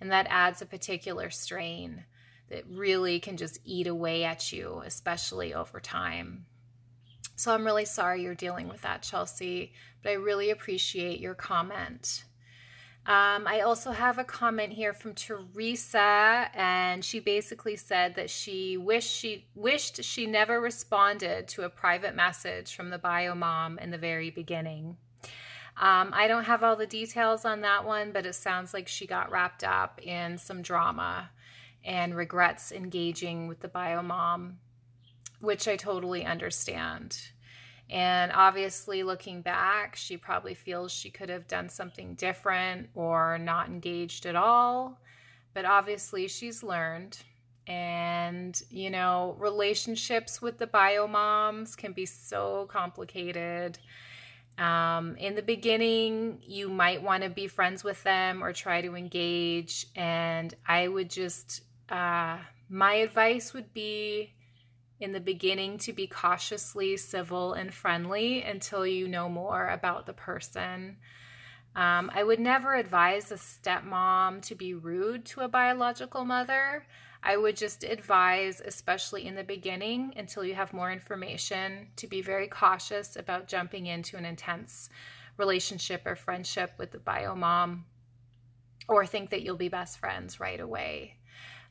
and 0.00 0.10
that 0.12 0.26
adds 0.30 0.62
a 0.62 0.66
particular 0.66 1.28
strain 1.28 2.04
that 2.48 2.64
really 2.68 3.20
can 3.20 3.36
just 3.36 3.58
eat 3.64 3.86
away 3.86 4.24
at 4.24 4.52
you, 4.52 4.82
especially 4.86 5.52
over 5.52 5.80
time. 5.80 6.46
So 7.36 7.52
I'm 7.52 7.64
really 7.64 7.84
sorry 7.84 8.22
you're 8.22 8.34
dealing 8.34 8.68
with 8.68 8.82
that, 8.82 9.02
Chelsea, 9.02 9.72
but 10.02 10.10
I 10.10 10.14
really 10.14 10.50
appreciate 10.50 11.20
your 11.20 11.34
comment. 11.34 12.24
Um, 13.06 13.46
I 13.46 13.60
also 13.60 13.90
have 13.90 14.18
a 14.18 14.24
comment 14.24 14.72
here 14.72 14.94
from 14.94 15.12
Teresa, 15.12 16.48
and 16.54 17.04
she 17.04 17.20
basically 17.20 17.76
said 17.76 18.14
that 18.14 18.30
she 18.30 18.78
wished 18.78 19.10
she 19.10 19.46
wished 19.54 20.02
she 20.02 20.26
never 20.26 20.58
responded 20.58 21.46
to 21.48 21.64
a 21.64 21.68
private 21.68 22.14
message 22.14 22.74
from 22.74 22.88
the 22.88 22.96
bio 22.96 23.34
mom 23.34 23.78
in 23.78 23.90
the 23.90 23.98
very 23.98 24.30
beginning. 24.30 24.96
Um, 25.76 26.12
I 26.14 26.28
don't 26.28 26.44
have 26.44 26.62
all 26.62 26.76
the 26.76 26.86
details 26.86 27.44
on 27.44 27.60
that 27.60 27.84
one, 27.84 28.12
but 28.12 28.24
it 28.24 28.36
sounds 28.36 28.72
like 28.72 28.88
she 28.88 29.06
got 29.06 29.30
wrapped 29.30 29.64
up 29.64 30.00
in 30.02 30.38
some 30.38 30.62
drama 30.62 31.30
and 31.84 32.16
regrets 32.16 32.72
engaging 32.72 33.48
with 33.48 33.60
the 33.60 33.68
bio 33.68 34.00
mom 34.00 34.60
which 35.44 35.68
I 35.68 35.76
totally 35.76 36.24
understand. 36.24 37.18
And 37.90 38.32
obviously, 38.32 39.02
looking 39.02 39.42
back, 39.42 39.94
she 39.94 40.16
probably 40.16 40.54
feels 40.54 40.90
she 40.90 41.10
could 41.10 41.28
have 41.28 41.46
done 41.46 41.68
something 41.68 42.14
different 42.14 42.88
or 42.94 43.38
not 43.38 43.68
engaged 43.68 44.26
at 44.26 44.36
all. 44.36 45.00
But 45.52 45.64
obviously, 45.64 46.26
she's 46.28 46.62
learned. 46.62 47.18
And, 47.66 48.60
you 48.70 48.90
know, 48.90 49.36
relationships 49.38 50.42
with 50.42 50.58
the 50.58 50.66
bio 50.66 51.06
moms 51.06 51.76
can 51.76 51.92
be 51.92 52.06
so 52.06 52.66
complicated. 52.70 53.78
Um, 54.58 55.16
in 55.16 55.34
the 55.34 55.42
beginning, 55.42 56.40
you 56.42 56.68
might 56.68 57.02
want 57.02 57.22
to 57.22 57.30
be 57.30 57.48
friends 57.48 57.82
with 57.82 58.02
them 58.02 58.42
or 58.42 58.52
try 58.52 58.80
to 58.82 58.94
engage. 58.94 59.86
And 59.96 60.54
I 60.66 60.88
would 60.88 61.10
just, 61.10 61.62
uh, 61.88 62.38
my 62.68 62.94
advice 62.94 63.52
would 63.52 63.72
be 63.72 64.34
in 65.04 65.12
the 65.12 65.20
beginning 65.20 65.78
to 65.78 65.92
be 65.92 66.06
cautiously 66.06 66.96
civil 66.96 67.52
and 67.52 67.72
friendly 67.72 68.42
until 68.42 68.86
you 68.86 69.06
know 69.06 69.28
more 69.28 69.68
about 69.68 70.06
the 70.06 70.12
person. 70.14 70.96
Um, 71.76 72.10
I 72.14 72.24
would 72.24 72.40
never 72.40 72.74
advise 72.74 73.30
a 73.30 73.36
stepmom 73.36 74.40
to 74.42 74.54
be 74.54 74.74
rude 74.74 75.26
to 75.26 75.42
a 75.42 75.48
biological 75.48 76.24
mother. 76.24 76.86
I 77.22 77.36
would 77.36 77.56
just 77.56 77.84
advise, 77.84 78.60
especially 78.60 79.26
in 79.26 79.34
the 79.34 79.44
beginning, 79.44 80.14
until 80.16 80.44
you 80.44 80.54
have 80.54 80.72
more 80.72 80.90
information, 80.90 81.88
to 81.96 82.06
be 82.06 82.22
very 82.22 82.48
cautious 82.48 83.16
about 83.16 83.46
jumping 83.46 83.86
into 83.86 84.16
an 84.16 84.24
intense 84.24 84.88
relationship 85.36 86.06
or 86.06 86.16
friendship 86.16 86.72
with 86.78 86.92
the 86.92 86.98
bio 86.98 87.34
mom 87.34 87.84
or 88.88 89.04
think 89.04 89.30
that 89.30 89.42
you'll 89.42 89.56
be 89.56 89.68
best 89.68 89.98
friends 89.98 90.40
right 90.40 90.60
away. 90.60 91.16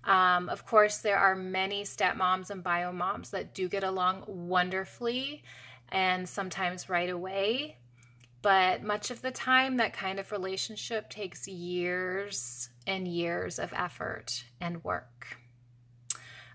Um, 0.05 0.49
of 0.49 0.65
course, 0.65 0.97
there 0.97 1.17
are 1.17 1.35
many 1.35 1.83
stepmoms 1.83 2.49
and 2.49 2.63
bio 2.63 2.91
moms 2.91 3.29
that 3.29 3.53
do 3.53 3.69
get 3.69 3.83
along 3.83 4.23
wonderfully 4.27 5.43
and 5.89 6.27
sometimes 6.27 6.89
right 6.89 7.09
away. 7.09 7.77
But 8.41 8.83
much 8.83 9.09
of 9.09 9.21
the 9.21 9.31
time, 9.31 9.77
that 9.77 9.93
kind 9.93 10.19
of 10.19 10.31
relationship 10.33 11.09
takes 11.09 11.47
years 11.47 12.69
and 12.85 13.07
years 13.07 13.57
of 13.57 13.71
effort 13.73 14.43
and 14.59 14.83
work. 14.83 15.37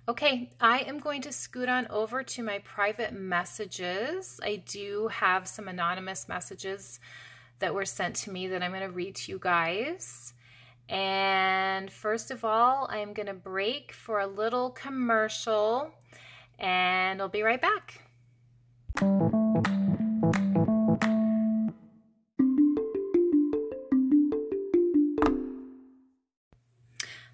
Okay, 0.07 0.51
I 0.61 0.81
am 0.81 0.99
going 0.99 1.23
to 1.23 1.33
scoot 1.33 1.69
on 1.69 1.87
over 1.89 2.23
to 2.23 2.43
my 2.43 2.59
private 2.61 3.13
messages. 3.13 4.39
I 4.43 4.57
do 4.57 5.09
have 5.09 5.49
some 5.49 5.69
anonymous 5.69 6.29
messages 6.29 7.01
that 7.59 7.75
were 7.75 7.85
sent 7.85 8.17
to 8.17 8.31
me 8.31 8.49
that 8.49 8.63
I'm 8.63 8.71
going 8.71 8.83
to 8.83 8.91
read 8.91 9.17
to 9.17 9.33
you 9.33 9.39
guys. 9.39 10.33
And 10.89 11.91
first 11.91 12.31
of 12.31 12.45
all, 12.45 12.87
I'm 12.91 13.13
going 13.13 13.27
to 13.27 13.35
break 13.35 13.93
for 13.93 14.21
a 14.21 14.27
little 14.27 14.71
commercial 14.71 15.91
and 16.59 17.21
I'll 17.21 17.29
be 17.29 17.43
right 17.43 17.61
back. 17.61 18.03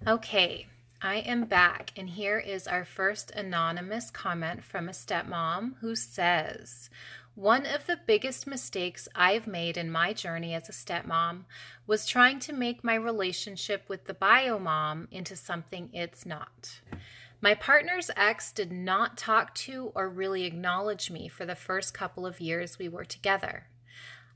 Okay, 0.07 0.67
I 1.01 1.15
am 1.15 1.45
back, 1.45 1.91
and 1.97 2.07
here 2.11 2.37
is 2.37 2.67
our 2.67 2.85
first 2.85 3.31
anonymous 3.31 4.11
comment 4.11 4.63
from 4.63 4.87
a 4.87 4.91
stepmom 4.91 5.77
who 5.81 5.95
says, 5.95 6.91
one 7.35 7.65
of 7.65 7.85
the 7.85 7.99
biggest 8.07 8.47
mistakes 8.47 9.09
I've 9.13 9.45
made 9.45 9.75
in 9.75 9.91
my 9.91 10.13
journey 10.13 10.53
as 10.53 10.69
a 10.69 10.71
stepmom 10.71 11.43
was 11.85 12.05
trying 12.05 12.39
to 12.39 12.53
make 12.53 12.81
my 12.81 12.95
relationship 12.95 13.83
with 13.89 14.05
the 14.05 14.13
bio 14.13 14.57
mom 14.57 15.09
into 15.11 15.35
something 15.35 15.89
it's 15.91 16.25
not. 16.25 16.79
My 17.41 17.53
partner's 17.53 18.09
ex 18.15 18.53
did 18.53 18.71
not 18.71 19.17
talk 19.17 19.53
to 19.55 19.91
or 19.93 20.09
really 20.09 20.45
acknowledge 20.45 21.11
me 21.11 21.27
for 21.27 21.45
the 21.45 21.55
first 21.55 21.93
couple 21.93 22.25
of 22.25 22.39
years 22.39 22.79
we 22.79 22.87
were 22.87 23.03
together. 23.03 23.67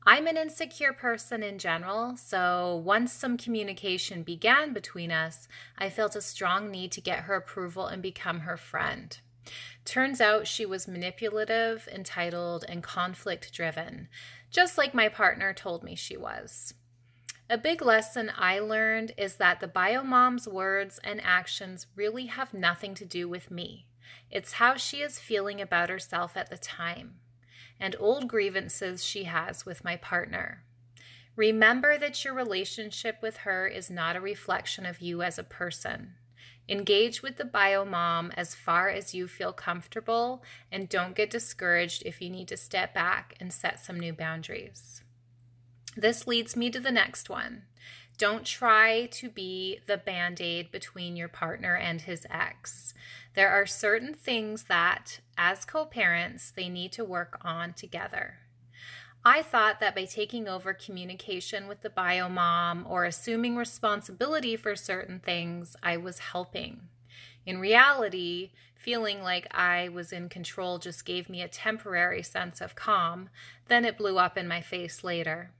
I'm 0.05 0.27
an 0.27 0.35
insecure 0.35 0.91
person 0.91 1.41
in 1.41 1.57
general, 1.57 2.17
so 2.17 2.81
once 2.83 3.13
some 3.13 3.37
communication 3.37 4.23
began 4.23 4.73
between 4.73 5.11
us, 5.11 5.47
I 5.77 5.89
felt 5.89 6.17
a 6.17 6.21
strong 6.21 6.69
need 6.69 6.91
to 6.93 7.01
get 7.01 7.21
her 7.21 7.35
approval 7.35 7.87
and 7.87 8.01
become 8.01 8.41
her 8.41 8.57
friend. 8.57 9.17
Turns 9.89 10.21
out 10.21 10.45
she 10.45 10.67
was 10.67 10.87
manipulative, 10.87 11.89
entitled, 11.91 12.63
and 12.69 12.83
conflict 12.83 13.51
driven, 13.51 14.07
just 14.51 14.77
like 14.77 14.93
my 14.93 15.09
partner 15.09 15.51
told 15.51 15.83
me 15.83 15.95
she 15.95 16.15
was. 16.15 16.75
A 17.49 17.57
big 17.57 17.81
lesson 17.81 18.31
I 18.37 18.59
learned 18.59 19.13
is 19.17 19.37
that 19.37 19.61
the 19.61 19.67
bio 19.67 20.03
mom's 20.03 20.47
words 20.47 20.99
and 21.03 21.19
actions 21.23 21.87
really 21.95 22.27
have 22.27 22.53
nothing 22.53 22.93
to 22.93 23.03
do 23.03 23.27
with 23.27 23.49
me. 23.49 23.87
It's 24.29 24.53
how 24.53 24.75
she 24.75 24.97
is 24.97 25.17
feeling 25.17 25.59
about 25.59 25.89
herself 25.89 26.37
at 26.37 26.51
the 26.51 26.57
time, 26.59 27.15
and 27.79 27.95
old 27.99 28.27
grievances 28.27 29.03
she 29.03 29.23
has 29.23 29.65
with 29.65 29.83
my 29.83 29.95
partner. 29.95 30.65
Remember 31.35 31.97
that 31.97 32.23
your 32.23 32.35
relationship 32.35 33.23
with 33.23 33.37
her 33.37 33.65
is 33.65 33.89
not 33.89 34.15
a 34.15 34.21
reflection 34.21 34.85
of 34.85 35.01
you 35.01 35.23
as 35.23 35.39
a 35.39 35.43
person. 35.43 36.13
Engage 36.69 37.23
with 37.23 37.37
the 37.37 37.45
bio 37.45 37.83
mom 37.83 38.31
as 38.37 38.53
far 38.53 38.89
as 38.89 39.15
you 39.15 39.27
feel 39.27 39.51
comfortable 39.51 40.43
and 40.71 40.87
don't 40.87 41.15
get 41.15 41.31
discouraged 41.31 42.03
if 42.05 42.21
you 42.21 42.29
need 42.29 42.47
to 42.47 42.57
step 42.57 42.93
back 42.93 43.35
and 43.39 43.51
set 43.51 43.79
some 43.79 43.99
new 43.99 44.13
boundaries. 44.13 45.01
This 45.97 46.27
leads 46.27 46.55
me 46.55 46.69
to 46.69 46.79
the 46.79 46.91
next 46.91 47.27
one. 47.27 47.63
Don't 48.19 48.45
try 48.45 49.07
to 49.13 49.29
be 49.29 49.79
the 49.87 49.97
band 49.97 50.41
aid 50.41 50.71
between 50.71 51.15
your 51.15 51.27
partner 51.27 51.75
and 51.75 52.01
his 52.01 52.27
ex. 52.29 52.93
There 53.33 53.49
are 53.49 53.65
certain 53.65 54.13
things 54.13 54.65
that, 54.65 55.21
as 55.37 55.65
co 55.65 55.85
parents, 55.85 56.51
they 56.51 56.69
need 56.69 56.91
to 56.91 57.03
work 57.03 57.39
on 57.41 57.73
together. 57.73 58.39
I 59.25 59.41
thought 59.41 59.81
that 59.81 59.95
by 59.95 60.05
taking 60.05 60.47
over 60.47 60.73
communication 60.73 61.67
with 61.67 61.81
the 61.81 61.89
bio 61.89 62.29
mom 62.29 62.85
or 62.87 63.03
assuming 63.03 63.57
responsibility 63.57 64.55
for 64.55 64.75
certain 64.77 65.19
things, 65.19 65.75
I 65.83 65.97
was 65.97 66.19
helping. 66.19 66.87
In 67.45 67.59
reality, 67.59 68.51
feeling 68.75 69.21
like 69.21 69.47
I 69.51 69.89
was 69.89 70.13
in 70.13 70.29
control 70.29 70.77
just 70.77 71.03
gave 71.03 71.29
me 71.29 71.41
a 71.41 71.49
temporary 71.49 72.23
sense 72.23 72.61
of 72.61 72.75
calm, 72.75 73.29
then 73.67 73.83
it 73.83 73.97
blew 73.97 74.17
up 74.17 74.37
in 74.37 74.47
my 74.47 74.61
face 74.61 75.03
later. 75.03 75.51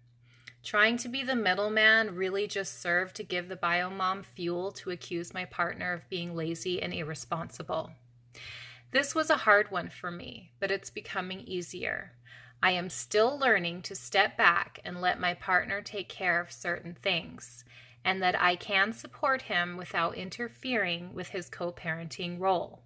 Trying 0.63 0.97
to 0.97 1.09
be 1.09 1.23
the 1.23 1.35
middleman 1.35 2.15
really 2.15 2.47
just 2.47 2.81
served 2.81 3.15
to 3.17 3.23
give 3.23 3.49
the 3.49 3.55
bio 3.55 3.89
mom 3.89 4.23
fuel 4.23 4.71
to 4.73 4.91
accuse 4.91 5.33
my 5.33 5.45
partner 5.45 5.93
of 5.93 6.09
being 6.09 6.35
lazy 6.35 6.81
and 6.81 6.93
irresponsible. 6.93 7.91
This 8.91 9.13
was 9.13 9.29
a 9.29 9.37
hard 9.37 9.69
one 9.69 9.89
for 9.89 10.11
me, 10.11 10.51
but 10.59 10.71
it's 10.71 10.89
becoming 10.89 11.41
easier. 11.41 12.13
I 12.61 12.71
am 12.71 12.89
still 12.89 13.39
learning 13.39 13.83
to 13.83 13.95
step 13.95 14.35
back 14.35 14.79
and 14.83 14.99
let 14.99 15.19
my 15.19 15.33
partner 15.33 15.81
take 15.81 16.09
care 16.09 16.41
of 16.41 16.51
certain 16.51 16.93
things, 16.93 17.63
and 18.03 18.21
that 18.21 18.39
I 18.39 18.55
can 18.57 18.91
support 18.91 19.43
him 19.43 19.77
without 19.77 20.15
interfering 20.15 21.13
with 21.13 21.29
his 21.29 21.49
co 21.49 21.71
parenting 21.71 22.39
role. 22.39 22.81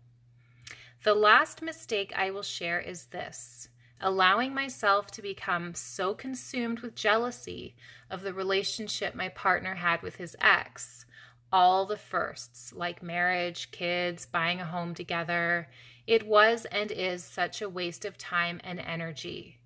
The 1.03 1.15
last 1.15 1.61
mistake 1.61 2.13
I 2.15 2.29
will 2.29 2.43
share 2.43 2.79
is 2.79 3.07
this 3.07 3.69
allowing 3.99 4.53
myself 4.53 5.09
to 5.09 5.21
become 5.21 5.73
so 5.73 6.13
consumed 6.13 6.81
with 6.81 6.93
jealousy 6.93 7.73
of 8.09 8.21
the 8.21 8.33
relationship 8.33 9.15
my 9.15 9.29
partner 9.29 9.75
had 9.75 10.01
with 10.01 10.17
his 10.17 10.35
ex. 10.41 11.05
All 11.51 11.85
the 11.85 11.97
firsts, 11.97 12.73
like 12.73 13.01
marriage, 13.01 13.71
kids, 13.71 14.25
buying 14.25 14.59
a 14.59 14.65
home 14.65 14.93
together. 14.93 15.69
It 16.05 16.27
was 16.27 16.65
and 16.65 16.91
is 16.91 17.23
such 17.23 17.61
a 17.61 17.69
waste 17.69 18.03
of 18.03 18.17
time 18.17 18.59
and 18.63 18.79
energy. 18.79 19.59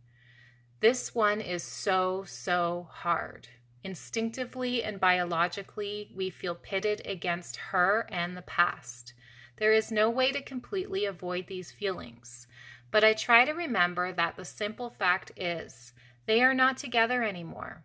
This 0.79 1.15
one 1.15 1.41
is 1.41 1.63
so, 1.63 2.23
so 2.25 2.87
hard. 2.91 3.47
Instinctively 3.83 4.83
and 4.83 4.99
biologically, 4.99 6.11
we 6.15 6.29
feel 6.29 6.55
pitted 6.55 7.01
against 7.05 7.55
her 7.57 8.07
and 8.11 8.37
the 8.37 8.43
past. 8.43 9.13
There 9.57 9.73
is 9.73 9.91
no 9.91 10.09
way 10.09 10.31
to 10.31 10.41
completely 10.41 11.05
avoid 11.05 11.47
these 11.47 11.71
feelings. 11.71 12.47
But 12.91 13.03
I 13.03 13.13
try 13.13 13.43
to 13.45 13.53
remember 13.53 14.11
that 14.13 14.35
the 14.35 14.45
simple 14.45 14.89
fact 14.89 15.31
is 15.35 15.93
they 16.25 16.43
are 16.43 16.53
not 16.53 16.77
together 16.77 17.23
anymore. 17.23 17.83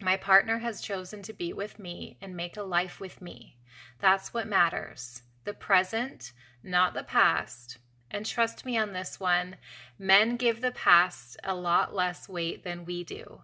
My 0.00 0.16
partner 0.16 0.58
has 0.58 0.80
chosen 0.80 1.22
to 1.22 1.32
be 1.32 1.52
with 1.52 1.78
me 1.78 2.16
and 2.20 2.34
make 2.34 2.56
a 2.56 2.62
life 2.62 3.00
with 3.00 3.20
me. 3.20 3.58
That's 4.00 4.32
what 4.32 4.46
matters. 4.48 5.22
The 5.44 5.54
present, 5.54 6.32
not 6.62 6.94
the 6.94 7.04
past. 7.04 7.78
And 8.14 8.24
trust 8.24 8.64
me 8.64 8.78
on 8.78 8.92
this 8.92 9.18
one, 9.18 9.56
men 9.98 10.36
give 10.36 10.60
the 10.60 10.70
past 10.70 11.36
a 11.42 11.52
lot 11.52 11.92
less 11.92 12.28
weight 12.28 12.62
than 12.62 12.84
we 12.84 13.02
do. 13.02 13.40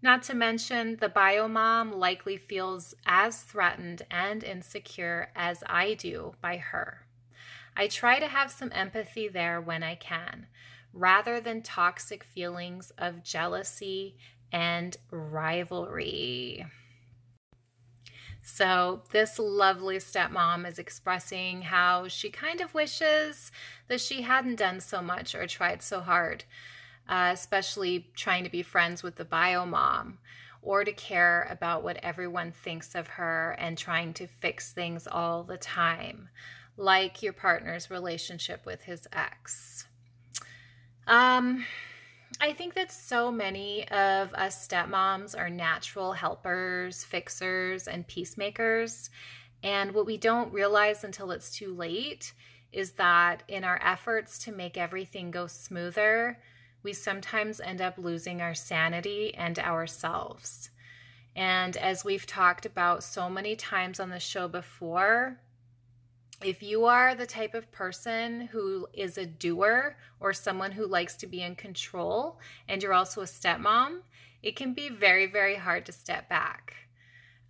Not 0.00 0.22
to 0.24 0.34
mention, 0.34 0.98
the 1.00 1.08
bio 1.08 1.48
mom 1.48 1.90
likely 1.90 2.36
feels 2.36 2.94
as 3.04 3.42
threatened 3.42 4.02
and 4.12 4.44
insecure 4.44 5.32
as 5.34 5.64
I 5.66 5.94
do 5.94 6.36
by 6.40 6.58
her. 6.58 7.04
I 7.76 7.88
try 7.88 8.20
to 8.20 8.28
have 8.28 8.52
some 8.52 8.70
empathy 8.72 9.26
there 9.26 9.60
when 9.60 9.82
I 9.82 9.96
can, 9.96 10.46
rather 10.92 11.40
than 11.40 11.60
toxic 11.60 12.22
feelings 12.22 12.92
of 12.96 13.24
jealousy 13.24 14.14
and 14.52 14.96
rivalry. 15.10 16.64
So, 18.42 19.02
this 19.12 19.38
lovely 19.38 19.98
stepmom 19.98 20.68
is 20.68 20.78
expressing 20.78 21.62
how 21.62 22.08
she 22.08 22.28
kind 22.28 22.60
of 22.60 22.74
wishes 22.74 23.52
that 23.86 24.00
she 24.00 24.22
hadn't 24.22 24.56
done 24.56 24.80
so 24.80 25.00
much 25.00 25.34
or 25.34 25.46
tried 25.46 25.80
so 25.80 26.00
hard, 26.00 26.44
uh, 27.08 27.30
especially 27.32 28.10
trying 28.16 28.42
to 28.42 28.50
be 28.50 28.62
friends 28.62 29.02
with 29.02 29.14
the 29.14 29.24
bio 29.24 29.64
mom 29.64 30.18
or 30.60 30.84
to 30.84 30.92
care 30.92 31.46
about 31.50 31.82
what 31.82 31.98
everyone 32.02 32.52
thinks 32.52 32.94
of 32.94 33.06
her 33.06 33.56
and 33.58 33.78
trying 33.78 34.12
to 34.14 34.26
fix 34.26 34.72
things 34.72 35.06
all 35.06 35.44
the 35.44 35.56
time 35.56 36.28
like 36.76 37.22
your 37.22 37.32
partner's 37.32 37.90
relationship 37.90 38.64
with 38.64 38.82
his 38.82 39.06
ex. 39.12 39.86
Um, 41.06 41.64
I 42.40 42.52
think 42.52 42.74
that 42.74 42.90
so 42.90 43.30
many 43.30 43.88
of 43.88 44.32
us 44.34 44.66
stepmoms 44.66 45.38
are 45.38 45.50
natural 45.50 46.12
helpers, 46.12 47.04
fixers, 47.04 47.86
and 47.86 48.06
peacemakers. 48.06 49.10
And 49.62 49.92
what 49.92 50.06
we 50.06 50.16
don't 50.16 50.52
realize 50.52 51.04
until 51.04 51.30
it's 51.30 51.54
too 51.54 51.72
late 51.72 52.32
is 52.72 52.92
that 52.92 53.42
in 53.48 53.64
our 53.64 53.80
efforts 53.84 54.38
to 54.40 54.52
make 54.52 54.76
everything 54.76 55.30
go 55.30 55.46
smoother, 55.46 56.38
we 56.82 56.92
sometimes 56.92 57.60
end 57.60 57.80
up 57.80 57.96
losing 57.96 58.40
our 58.40 58.54
sanity 58.54 59.34
and 59.34 59.58
ourselves. 59.58 60.70
And 61.36 61.76
as 61.76 62.04
we've 62.04 62.26
talked 62.26 62.66
about 62.66 63.04
so 63.04 63.30
many 63.30 63.56
times 63.56 64.00
on 64.00 64.10
the 64.10 64.18
show 64.20 64.48
before, 64.48 65.38
if 66.44 66.62
you 66.62 66.84
are 66.86 67.14
the 67.14 67.26
type 67.26 67.54
of 67.54 67.70
person 67.72 68.42
who 68.52 68.86
is 68.92 69.18
a 69.18 69.26
doer 69.26 69.96
or 70.20 70.32
someone 70.32 70.72
who 70.72 70.86
likes 70.86 71.16
to 71.16 71.26
be 71.26 71.42
in 71.42 71.54
control 71.54 72.38
and 72.68 72.82
you're 72.82 72.92
also 72.92 73.20
a 73.20 73.26
stepmom, 73.26 74.00
it 74.42 74.56
can 74.56 74.74
be 74.74 74.88
very, 74.88 75.26
very 75.26 75.56
hard 75.56 75.86
to 75.86 75.92
step 75.92 76.28
back. 76.28 76.74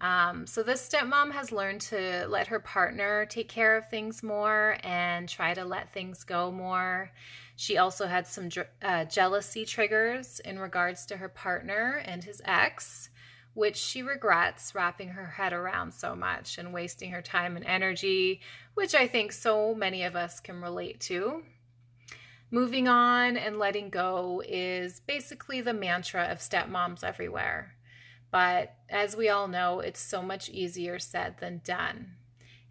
Um, 0.01 0.49
so, 0.49 0.65
this 0.65 0.89
stepmom 0.89 1.31
has 1.31 1.53
learned 1.53 1.81
to 1.83 2.27
let 2.29 2.49
her 2.49 2.59
partner 2.59 3.25
take 3.27 3.49
care 3.49 3.77
of 3.77 3.89
things 3.89 4.21
more 4.23 4.77
and 4.83 5.29
try 5.29 5.55
to 5.55 5.65
let 5.65 5.93
things 5.93 6.25
go 6.25 6.51
more. 6.51 7.13
She 7.55 7.79
also 7.79 8.07
had 8.07 8.27
some 8.27 8.49
uh, 8.83 9.05
jealousy 9.05 9.65
triggers 9.65 10.41
in 10.41 10.59
regards 10.59 11.07
to 11.07 11.19
her 11.19 11.29
partner 11.29 12.03
and 12.05 12.25
his 12.25 12.43
ex 12.45 13.11
which 13.55 13.77
she 13.77 14.03
regrets 14.03 14.75
wrapping 14.75 15.09
her 15.09 15.27
head 15.27 15.53
around 15.53 15.93
so 15.93 16.15
much 16.15 16.59
and 16.59 16.73
wasting 16.73 17.11
her 17.11 17.23
time 17.23 17.57
and 17.57 17.67
energy, 17.67 18.41
which 18.75 18.95
I 18.95 19.07
think 19.07 19.33
so 19.33 19.75
many 19.75 20.05
of 20.05 20.17
us 20.17 20.41
can 20.41 20.61
relate 20.61 21.01
to. 21.01 21.43
Moving 22.51 22.89
on 22.89 23.37
and 23.37 23.59
letting 23.59 23.89
go 23.89 24.43
is 24.47 25.01
basically 25.01 25.61
the 25.61 25.73
mantra 25.73 26.25
of 26.25 26.39
stepmoms 26.39 27.03
everywhere. 27.03 27.75
But 28.31 28.75
as 28.89 29.17
we 29.17 29.29
all 29.29 29.49
know, 29.49 29.81
it's 29.81 30.01
so 30.01 30.23
much 30.23 30.49
easier 30.49 30.99
said 30.99 31.37
than 31.39 31.61
done. 31.65 32.17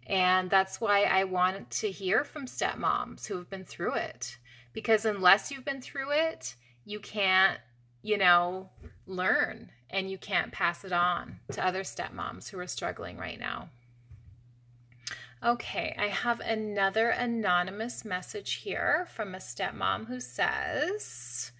And 0.06 0.50
that's 0.50 0.80
why 0.80 1.02
I 1.02 1.24
want 1.24 1.70
to 1.70 1.90
hear 1.90 2.24
from 2.24 2.46
stepmoms 2.46 3.26
who 3.26 3.36
have 3.36 3.48
been 3.48 3.64
through 3.64 3.94
it. 3.94 4.38
Because 4.72 5.04
unless 5.04 5.50
you've 5.50 5.64
been 5.64 5.80
through 5.80 6.10
it, 6.10 6.56
you 6.84 6.98
can't, 6.98 7.58
you 8.02 8.18
know, 8.18 8.68
learn 9.06 9.70
and 9.88 10.10
you 10.10 10.18
can't 10.18 10.52
pass 10.52 10.84
it 10.84 10.92
on 10.92 11.38
to 11.52 11.64
other 11.64 11.82
stepmoms 11.82 12.48
who 12.48 12.58
are 12.58 12.66
struggling 12.66 13.16
right 13.16 13.38
now. 13.38 13.68
Okay, 15.44 15.94
I 15.98 16.06
have 16.06 16.40
another 16.40 17.08
anonymous 17.08 18.04
message 18.04 18.54
here 18.54 19.08
from 19.12 19.34
a 19.34 19.38
stepmom 19.38 20.06
who 20.06 20.20
says 20.20 21.50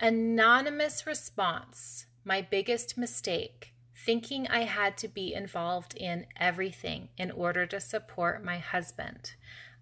Anonymous 0.00 1.06
response 1.06 2.06
My 2.24 2.40
biggest 2.40 2.96
mistake, 2.96 3.74
thinking 3.94 4.48
I 4.48 4.60
had 4.60 4.96
to 4.98 5.08
be 5.08 5.34
involved 5.34 5.94
in 5.94 6.26
everything 6.38 7.10
in 7.18 7.30
order 7.30 7.66
to 7.66 7.80
support 7.80 8.42
my 8.42 8.56
husband. 8.56 9.34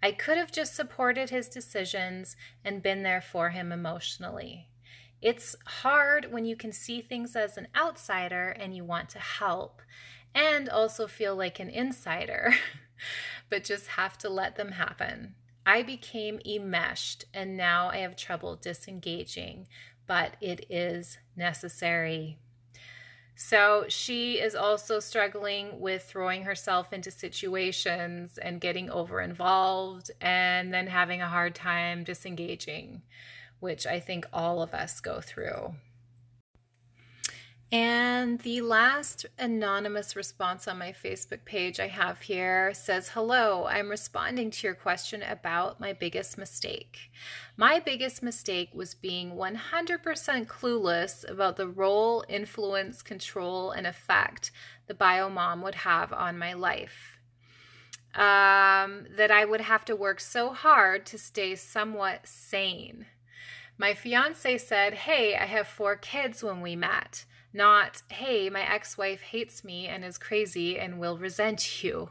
I 0.03 0.13
could 0.13 0.37
have 0.37 0.51
just 0.51 0.75
supported 0.75 1.31
his 1.31 1.49
decisions 1.49 2.37
and 2.65 2.83
been 2.83 3.05
there 3.05 3.21
for 3.21 3.51
him 3.51 3.71
emotionally. 3.71 4.68
It's 5.21 5.57
hard 5.67 6.31
when 6.31 6.45
you 6.45 6.55
can 6.55 6.73
see 6.73 7.01
things 7.01 7.35
as 7.35 7.57
an 7.57 7.69
outsider 7.77 8.51
and 8.51 8.75
you 8.75 8.85
want 8.85 9.09
to 9.11 9.19
help 9.19 9.83
and 10.35 10.69
also 10.69 11.07
feel 11.07 11.35
like 11.35 11.59
an 11.59 11.71
insider, 11.71 12.55
but 13.51 13.65
just 13.65 13.89
have 13.89 14.17
to 14.19 14.29
let 14.29 14.57
them 14.57 14.73
happen. 14.73 15.35
I 15.67 15.83
became 15.83 16.41
enmeshed 16.47 17.25
and 17.35 17.57
now 17.57 17.89
I 17.89 17.99
have 17.99 18.17
trouble 18.17 18.57
disengaging, 18.57 19.67
but 20.07 20.37
it 20.41 20.67
is 20.71 21.19
necessary. 21.37 22.39
So 23.35 23.85
she 23.89 24.41
is 24.41 24.55
also 24.55 24.99
struggling 24.99 25.81
with 25.81 26.05
throwing 26.05 26.45
herself 26.45 26.93
into 26.93 27.11
situations 27.11 28.39
and 28.39 28.61
getting 28.61 28.91
over 28.91 29.21
involved 29.21 30.11
and 30.21 30.73
then 30.73 30.87
having 30.87 31.23
a 31.23 31.29
hard 31.29 31.55
time 31.55 32.03
disengaging 32.03 33.03
which 33.61 33.87
I 33.87 34.01
think 34.01 34.27
all 34.33 34.63
of 34.63 34.75
us 34.75 35.01
go 35.01 35.21
through. 35.21 35.75
And 37.71 38.39
the 38.41 38.63
last 38.63 39.27
anonymous 39.39 40.17
response 40.17 40.67
on 40.67 40.79
my 40.79 40.93
Facebook 40.93 41.45
page 41.45 41.79
I 41.79 41.89
have 41.89 42.23
here 42.23 42.73
says 42.73 43.11
Hello, 43.11 43.67
I'm 43.67 43.91
responding 43.91 44.51
to 44.51 44.67
your 44.67 44.75
question 44.75 45.23
about 45.23 45.79
my 45.79 45.93
biggest 45.93 46.39
mistake. 46.39 47.11
My 47.59 47.79
biggest 47.79 48.23
mistake 48.23 48.71
was 48.73 48.95
being 48.95 49.33
100% 49.33 50.47
clueless 50.47 51.31
about 51.31 51.57
the 51.57 51.69
role, 51.69 52.25
influence, 52.27 53.03
control, 53.03 53.71
and 53.71 53.87
effect 53.87 54.51
the 54.87 54.95
bio 54.95 55.29
mom 55.29 55.61
would 55.61 55.75
have 55.75 56.11
on 56.15 56.39
my 56.39 56.55
life. 56.55 57.19
Um, 58.15 59.07
that 59.17 59.31
I 59.31 59.45
would 59.45 59.61
have 59.61 59.85
to 59.85 59.95
work 59.95 60.21
so 60.21 60.55
hard 60.55 61.05
to 61.07 61.19
stay 61.19 61.55
somewhat 61.55 62.27
sane. 62.27 63.05
My 63.81 63.95
fiance 63.95 64.59
said, 64.59 64.93
Hey, 64.93 65.37
I 65.37 65.47
have 65.47 65.69
four 65.69 65.95
kids 65.95 66.43
when 66.43 66.61
we 66.61 66.75
met, 66.75 67.25
not, 67.53 68.03
Hey, 68.09 68.51
my 68.51 68.63
ex 68.63 68.99
wife 68.99 69.21
hates 69.21 69.63
me 69.63 69.87
and 69.87 70.05
is 70.05 70.19
crazy 70.19 70.79
and 70.79 70.99
will 70.99 71.17
resent 71.17 71.83
you. 71.85 72.11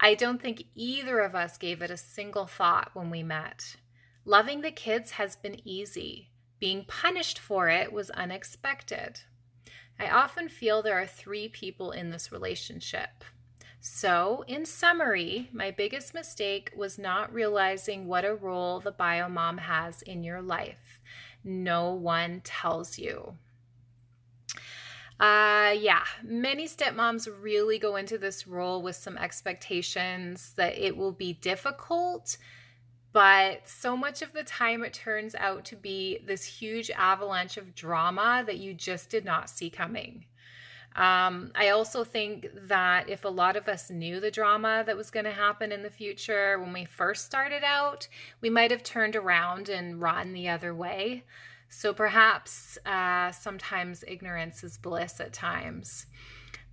I 0.00 0.14
don't 0.14 0.40
think 0.40 0.64
either 0.74 1.20
of 1.20 1.34
us 1.34 1.58
gave 1.58 1.82
it 1.82 1.90
a 1.90 1.96
single 1.96 2.46
thought 2.46 2.90
when 2.94 3.10
we 3.10 3.22
met. 3.22 3.76
Loving 4.24 4.62
the 4.62 4.70
kids 4.70 5.12
has 5.12 5.36
been 5.36 5.60
easy. 5.68 6.30
Being 6.58 6.84
punished 6.86 7.38
for 7.38 7.68
it 7.68 7.92
was 7.92 8.10
unexpected. 8.10 9.20
I 9.98 10.08
often 10.08 10.48
feel 10.48 10.82
there 10.82 11.00
are 11.00 11.06
three 11.06 11.48
people 11.48 11.90
in 11.90 12.10
this 12.10 12.32
relationship 12.32 13.24
So, 13.80 14.44
in 14.48 14.66
summary, 14.66 15.48
my 15.52 15.70
biggest 15.70 16.12
mistake 16.12 16.72
was 16.76 16.98
not 16.98 17.32
realizing 17.32 18.08
what 18.08 18.24
a 18.24 18.34
role 18.34 18.80
the 18.80 18.92
biomom 18.92 19.60
has 19.60 20.02
in 20.02 20.24
your 20.24 20.42
life. 20.42 21.00
No 21.44 21.92
one 21.92 22.40
tells 22.42 22.98
you. 22.98 23.36
Uh, 25.20 25.74
yeah, 25.76 26.04
many 26.22 26.66
stepmoms 26.66 27.28
really 27.40 27.78
go 27.78 27.96
into 27.96 28.18
this 28.18 28.46
role 28.46 28.82
with 28.82 28.94
some 28.94 29.18
expectations 29.18 30.52
that 30.56 30.78
it 30.78 30.96
will 30.96 31.12
be 31.12 31.32
difficult, 31.32 32.36
but 33.12 33.68
so 33.68 33.96
much 33.96 34.22
of 34.22 34.32
the 34.32 34.44
time 34.44 34.84
it 34.84 34.92
turns 34.92 35.34
out 35.34 35.64
to 35.64 35.76
be 35.76 36.18
this 36.24 36.44
huge 36.44 36.90
avalanche 36.90 37.56
of 37.56 37.74
drama 37.74 38.44
that 38.46 38.58
you 38.58 38.74
just 38.74 39.10
did 39.10 39.24
not 39.24 39.50
see 39.50 39.70
coming. 39.70 40.26
Um, 40.98 41.52
I 41.54 41.68
also 41.68 42.02
think 42.02 42.48
that 42.66 43.08
if 43.08 43.24
a 43.24 43.28
lot 43.28 43.54
of 43.54 43.68
us 43.68 43.88
knew 43.88 44.18
the 44.18 44.32
drama 44.32 44.82
that 44.84 44.96
was 44.96 45.12
going 45.12 45.26
to 45.26 45.30
happen 45.30 45.70
in 45.70 45.84
the 45.84 45.90
future 45.90 46.58
when 46.58 46.72
we 46.72 46.84
first 46.84 47.24
started 47.24 47.62
out, 47.62 48.08
we 48.40 48.50
might 48.50 48.72
have 48.72 48.82
turned 48.82 49.14
around 49.14 49.68
and 49.68 50.00
run 50.00 50.32
the 50.32 50.48
other 50.48 50.74
way. 50.74 51.22
So 51.68 51.94
perhaps 51.94 52.78
uh, 52.84 53.30
sometimes 53.30 54.02
ignorance 54.08 54.64
is 54.64 54.76
bliss 54.76 55.20
at 55.20 55.32
times. 55.32 56.06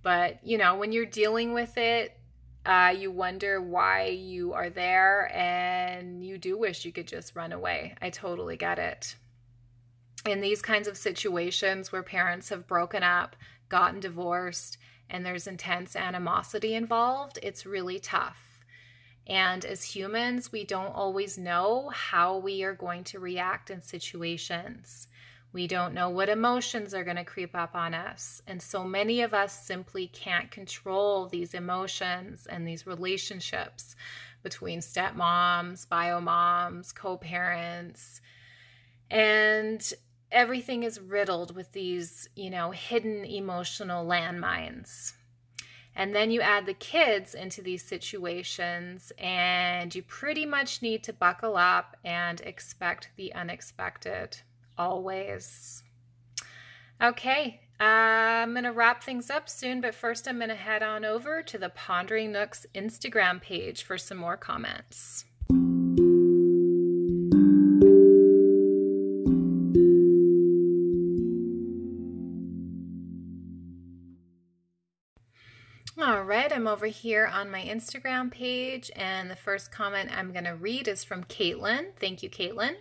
But, 0.02 0.44
you 0.44 0.58
know, 0.58 0.74
when 0.74 0.90
you're 0.90 1.06
dealing 1.06 1.54
with 1.54 1.78
it, 1.78 2.18
uh, 2.64 2.92
you 2.98 3.12
wonder 3.12 3.60
why 3.60 4.06
you 4.06 4.54
are 4.54 4.70
there 4.70 5.30
and 5.32 6.24
you 6.24 6.36
do 6.36 6.58
wish 6.58 6.84
you 6.84 6.90
could 6.90 7.06
just 7.06 7.36
run 7.36 7.52
away. 7.52 7.94
I 8.02 8.10
totally 8.10 8.56
get 8.56 8.80
it. 8.80 9.14
In 10.26 10.40
these 10.40 10.62
kinds 10.62 10.88
of 10.88 10.96
situations 10.96 11.92
where 11.92 12.02
parents 12.02 12.48
have 12.48 12.66
broken 12.66 13.04
up, 13.04 13.36
gotten 13.68 14.00
divorced, 14.00 14.78
and 15.08 15.24
there's 15.24 15.46
intense 15.46 15.96
animosity 15.96 16.74
involved, 16.74 17.38
it's 17.42 17.66
really 17.66 17.98
tough. 17.98 18.64
And 19.26 19.64
as 19.64 19.82
humans, 19.82 20.52
we 20.52 20.64
don't 20.64 20.94
always 20.94 21.36
know 21.36 21.90
how 21.92 22.36
we 22.36 22.62
are 22.62 22.74
going 22.74 23.04
to 23.04 23.18
react 23.18 23.70
in 23.70 23.80
situations. 23.82 25.08
We 25.52 25.66
don't 25.66 25.94
know 25.94 26.10
what 26.10 26.28
emotions 26.28 26.94
are 26.94 27.02
going 27.02 27.16
to 27.16 27.24
creep 27.24 27.56
up 27.56 27.74
on 27.74 27.94
us. 27.94 28.42
And 28.46 28.60
so 28.60 28.84
many 28.84 29.22
of 29.22 29.34
us 29.34 29.66
simply 29.66 30.06
can't 30.08 30.50
control 30.50 31.26
these 31.26 31.54
emotions 31.54 32.46
and 32.46 32.66
these 32.66 32.86
relationships 32.86 33.96
between 34.42 34.80
stepmoms, 34.80 35.88
bio 35.88 36.20
moms, 36.20 36.92
co 36.92 37.16
parents. 37.16 38.20
And 39.10 39.92
everything 40.30 40.82
is 40.82 41.00
riddled 41.00 41.54
with 41.54 41.72
these, 41.72 42.28
you 42.34 42.50
know, 42.50 42.70
hidden 42.70 43.24
emotional 43.24 44.06
landmines. 44.06 45.12
And 45.94 46.14
then 46.14 46.30
you 46.30 46.40
add 46.42 46.66
the 46.66 46.74
kids 46.74 47.34
into 47.34 47.62
these 47.62 47.82
situations, 47.82 49.12
and 49.18 49.94
you 49.94 50.02
pretty 50.02 50.44
much 50.44 50.82
need 50.82 51.02
to 51.04 51.12
buckle 51.12 51.56
up 51.56 51.96
and 52.04 52.40
expect 52.42 53.10
the 53.16 53.32
unexpected 53.34 54.38
always. 54.76 55.82
Okay, 57.02 57.60
uh, 57.78 57.84
I'm 57.84 58.52
going 58.52 58.64
to 58.64 58.72
wrap 58.72 59.02
things 59.02 59.28
up 59.28 59.50
soon, 59.50 59.82
but 59.82 59.94
first 59.94 60.26
I'm 60.26 60.38
going 60.38 60.48
to 60.48 60.54
head 60.54 60.82
on 60.82 61.04
over 61.04 61.42
to 61.42 61.58
the 61.58 61.68
Pondering 61.68 62.32
Nook's 62.32 62.66
Instagram 62.74 63.40
page 63.40 63.82
for 63.82 63.98
some 63.98 64.16
more 64.16 64.38
comments. 64.38 65.25
Right, 76.46 76.54
I'm 76.54 76.68
over 76.68 76.86
here 76.86 77.26
on 77.26 77.50
my 77.50 77.60
Instagram 77.60 78.30
page, 78.30 78.88
and 78.94 79.28
the 79.28 79.34
first 79.34 79.72
comment 79.72 80.16
I'm 80.16 80.30
going 80.30 80.44
to 80.44 80.54
read 80.54 80.86
is 80.86 81.02
from 81.02 81.24
Caitlin. 81.24 81.86
Thank 81.98 82.22
you, 82.22 82.30
Caitlin. 82.30 82.76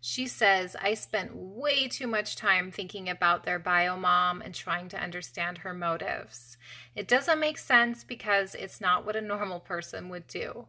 She 0.00 0.26
says, 0.26 0.74
I 0.80 0.94
spent 0.94 1.36
way 1.36 1.88
too 1.88 2.06
much 2.06 2.36
time 2.36 2.70
thinking 2.70 3.10
about 3.10 3.44
their 3.44 3.58
bio 3.58 3.98
mom 3.98 4.40
and 4.40 4.54
trying 4.54 4.88
to 4.88 4.98
understand 4.98 5.58
her 5.58 5.74
motives. 5.74 6.56
It 6.96 7.06
doesn't 7.06 7.38
make 7.38 7.58
sense 7.58 8.02
because 8.02 8.54
it's 8.54 8.80
not 8.80 9.04
what 9.04 9.14
a 9.14 9.20
normal 9.20 9.60
person 9.60 10.08
would 10.08 10.26
do. 10.26 10.64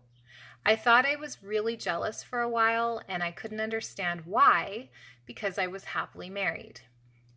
I 0.65 0.75
thought 0.75 1.05
I 1.05 1.15
was 1.15 1.41
really 1.41 1.77
jealous 1.77 2.23
for 2.23 2.41
a 2.41 2.49
while, 2.49 2.99
and 3.07 3.23
I 3.23 3.31
couldn't 3.31 3.61
understand 3.61 4.23
why 4.25 4.89
because 5.25 5.57
I 5.57 5.67
was 5.67 5.85
happily 5.85 6.29
married. 6.29 6.81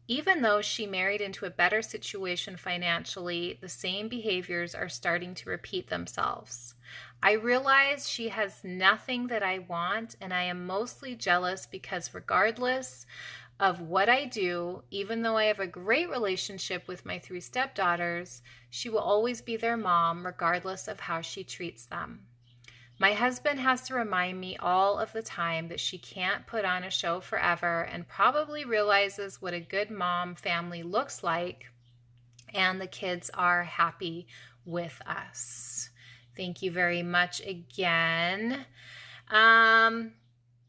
Even 0.08 0.42
though 0.42 0.62
she 0.62 0.86
married 0.86 1.20
into 1.20 1.46
a 1.46 1.50
better 1.50 1.82
situation 1.82 2.56
financially, 2.56 3.58
the 3.60 3.68
same 3.68 4.08
behaviors 4.08 4.74
are 4.74 4.88
starting 4.88 5.34
to 5.34 5.50
repeat 5.50 5.88
themselves. 5.88 6.74
I 7.22 7.32
realize 7.32 8.08
she 8.08 8.28
has 8.28 8.62
nothing 8.62 9.26
that 9.28 9.42
I 9.42 9.58
want, 9.58 10.14
and 10.20 10.32
I 10.32 10.44
am 10.44 10.66
mostly 10.66 11.16
jealous 11.16 11.66
because, 11.66 12.14
regardless 12.14 13.04
of 13.58 13.80
what 13.80 14.08
I 14.08 14.26
do, 14.26 14.82
even 14.90 15.22
though 15.22 15.36
I 15.36 15.44
have 15.44 15.60
a 15.60 15.66
great 15.66 16.08
relationship 16.08 16.86
with 16.86 17.06
my 17.06 17.18
three 17.18 17.40
stepdaughters, 17.40 18.42
she 18.70 18.88
will 18.88 19.00
always 19.00 19.40
be 19.40 19.56
their 19.56 19.76
mom, 19.76 20.24
regardless 20.24 20.86
of 20.86 21.00
how 21.00 21.20
she 21.20 21.42
treats 21.42 21.86
them. 21.86 22.26
My 22.98 23.12
husband 23.12 23.60
has 23.60 23.82
to 23.82 23.94
remind 23.94 24.40
me 24.40 24.56
all 24.56 24.98
of 24.98 25.12
the 25.12 25.22
time 25.22 25.68
that 25.68 25.80
she 25.80 25.98
can't 25.98 26.46
put 26.46 26.64
on 26.64 26.82
a 26.82 26.90
show 26.90 27.20
forever 27.20 27.82
and 27.82 28.08
probably 28.08 28.64
realizes 28.64 29.42
what 29.42 29.52
a 29.52 29.60
good 29.60 29.90
mom 29.90 30.34
family 30.34 30.82
looks 30.82 31.22
like, 31.22 31.66
and 32.54 32.80
the 32.80 32.86
kids 32.86 33.30
are 33.34 33.64
happy 33.64 34.26
with 34.64 34.98
us. 35.06 35.90
Thank 36.36 36.62
you 36.62 36.70
very 36.70 37.02
much 37.02 37.40
again. 37.40 38.64
Um, 39.30 40.12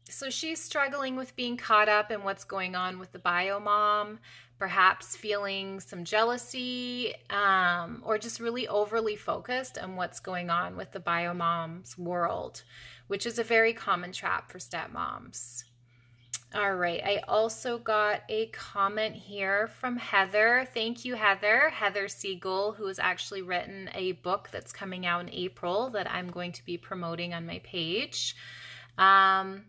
so 0.08 0.28
she's 0.28 0.62
struggling 0.62 1.16
with 1.16 1.36
being 1.36 1.56
caught 1.56 1.88
up 1.88 2.10
in 2.10 2.24
what's 2.24 2.44
going 2.44 2.74
on 2.74 2.98
with 2.98 3.12
the 3.12 3.18
bio 3.18 3.58
mom 3.58 4.18
perhaps 4.58 5.16
feeling 5.16 5.80
some 5.80 6.04
jealousy 6.04 7.14
um, 7.30 8.02
or 8.04 8.18
just 8.18 8.40
really 8.40 8.66
overly 8.66 9.16
focused 9.16 9.78
on 9.78 9.96
what's 9.96 10.20
going 10.20 10.50
on 10.50 10.76
with 10.76 10.90
the 10.92 11.00
bio 11.00 11.32
mom's 11.32 11.96
world, 11.96 12.62
which 13.06 13.24
is 13.24 13.38
a 13.38 13.44
very 13.44 13.72
common 13.72 14.12
trap 14.12 14.50
for 14.50 14.58
stepmoms. 14.58 15.64
All 16.54 16.74
right, 16.74 17.02
I 17.04 17.22
also 17.28 17.76
got 17.76 18.22
a 18.30 18.46
comment 18.46 19.14
here 19.14 19.68
from 19.68 19.98
Heather. 19.98 20.66
Thank 20.72 21.04
you, 21.04 21.14
Heather. 21.14 21.68
Heather 21.68 22.08
Siegel, 22.08 22.72
who 22.72 22.86
has 22.86 22.98
actually 22.98 23.42
written 23.42 23.90
a 23.94 24.12
book 24.12 24.48
that's 24.50 24.72
coming 24.72 25.04
out 25.04 25.20
in 25.20 25.30
April 25.30 25.90
that 25.90 26.10
I'm 26.10 26.30
going 26.30 26.52
to 26.52 26.64
be 26.64 26.78
promoting 26.78 27.34
on 27.34 27.44
my 27.44 27.58
page. 27.64 28.34
Um, 28.96 29.66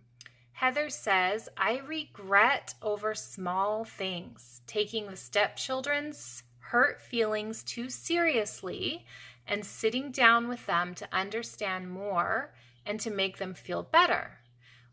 Heather 0.60 0.90
says, 0.90 1.48
I 1.56 1.78
regret 1.78 2.74
over 2.82 3.16
small 3.16 3.86
things, 3.86 4.62
taking 4.68 5.08
the 5.08 5.16
stepchildren's 5.16 6.44
hurt 6.60 7.02
feelings 7.02 7.64
too 7.64 7.90
seriously 7.90 9.06
and 9.48 9.66
sitting 9.66 10.12
down 10.12 10.50
with 10.50 10.66
them 10.66 10.96
to 10.96 11.08
understand 11.14 11.90
more 11.90 12.54
and 12.86 13.00
to 13.00 13.10
make 13.10 13.38
them 13.38 13.54
feel 13.54 13.84
better. 13.84 14.40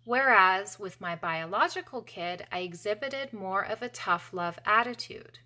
Whereas 0.05 0.79
with 0.79 1.01
my 1.01 1.17
biological 1.17 2.01
kid, 2.03 2.47
I 2.53 2.61
exhibited 2.61 3.33
more 3.33 3.65
of 3.65 3.83
a 3.83 3.89
tough 3.89 4.33
love 4.33 4.61
attitude. 4.65 5.41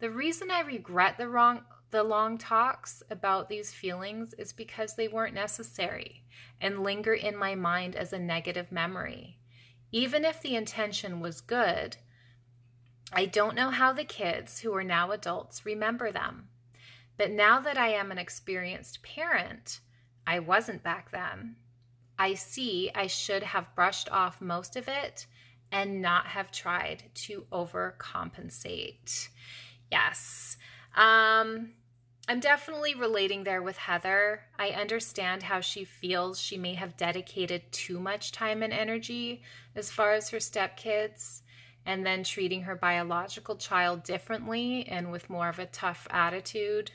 The 0.00 0.10
reason 0.10 0.50
I 0.50 0.62
regret 0.62 1.16
the 1.16 1.28
wrong 1.28 1.62
the 1.92 2.02
long 2.02 2.38
talks 2.38 3.04
about 3.08 3.48
these 3.48 3.72
feelings 3.72 4.34
is 4.34 4.52
because 4.52 4.96
they 4.96 5.06
weren't 5.06 5.32
necessary 5.32 6.24
and 6.60 6.82
linger 6.82 7.14
in 7.14 7.36
my 7.36 7.54
mind 7.54 7.94
as 7.94 8.12
a 8.12 8.18
negative 8.18 8.72
memory. 8.72 9.38
Even 9.94 10.24
if 10.24 10.42
the 10.42 10.56
intention 10.56 11.20
was 11.20 11.40
good, 11.40 11.98
I 13.12 13.26
don't 13.26 13.54
know 13.54 13.70
how 13.70 13.92
the 13.92 14.02
kids 14.02 14.58
who 14.58 14.74
are 14.74 14.82
now 14.82 15.12
adults 15.12 15.64
remember 15.64 16.10
them. 16.10 16.48
But 17.16 17.30
now 17.30 17.60
that 17.60 17.78
I 17.78 17.90
am 17.90 18.10
an 18.10 18.18
experienced 18.18 19.04
parent, 19.04 19.78
I 20.26 20.40
wasn't 20.40 20.82
back 20.82 21.12
then. 21.12 21.54
I 22.18 22.34
see 22.34 22.90
I 22.92 23.06
should 23.06 23.44
have 23.44 23.72
brushed 23.76 24.10
off 24.10 24.40
most 24.40 24.74
of 24.74 24.88
it 24.88 25.26
and 25.70 26.02
not 26.02 26.26
have 26.26 26.50
tried 26.50 27.04
to 27.26 27.46
overcompensate. 27.52 29.28
Yes. 29.92 30.56
Um, 30.96 31.74
I'm 32.26 32.40
definitely 32.40 32.94
relating 32.94 33.44
there 33.44 33.60
with 33.60 33.76
Heather. 33.76 34.40
I 34.58 34.68
understand 34.70 35.42
how 35.42 35.60
she 35.60 35.84
feels 35.84 36.40
she 36.40 36.56
may 36.56 36.72
have 36.72 36.96
dedicated 36.96 37.70
too 37.70 38.00
much 38.00 38.32
time 38.32 38.62
and 38.62 38.72
energy 38.72 39.42
as 39.76 39.90
far 39.90 40.14
as 40.14 40.30
her 40.30 40.38
stepkids, 40.38 41.42
and 41.84 42.06
then 42.06 42.24
treating 42.24 42.62
her 42.62 42.76
biological 42.76 43.56
child 43.56 44.04
differently 44.04 44.86
and 44.88 45.12
with 45.12 45.28
more 45.28 45.50
of 45.50 45.58
a 45.58 45.66
tough 45.66 46.06
attitude. 46.08 46.92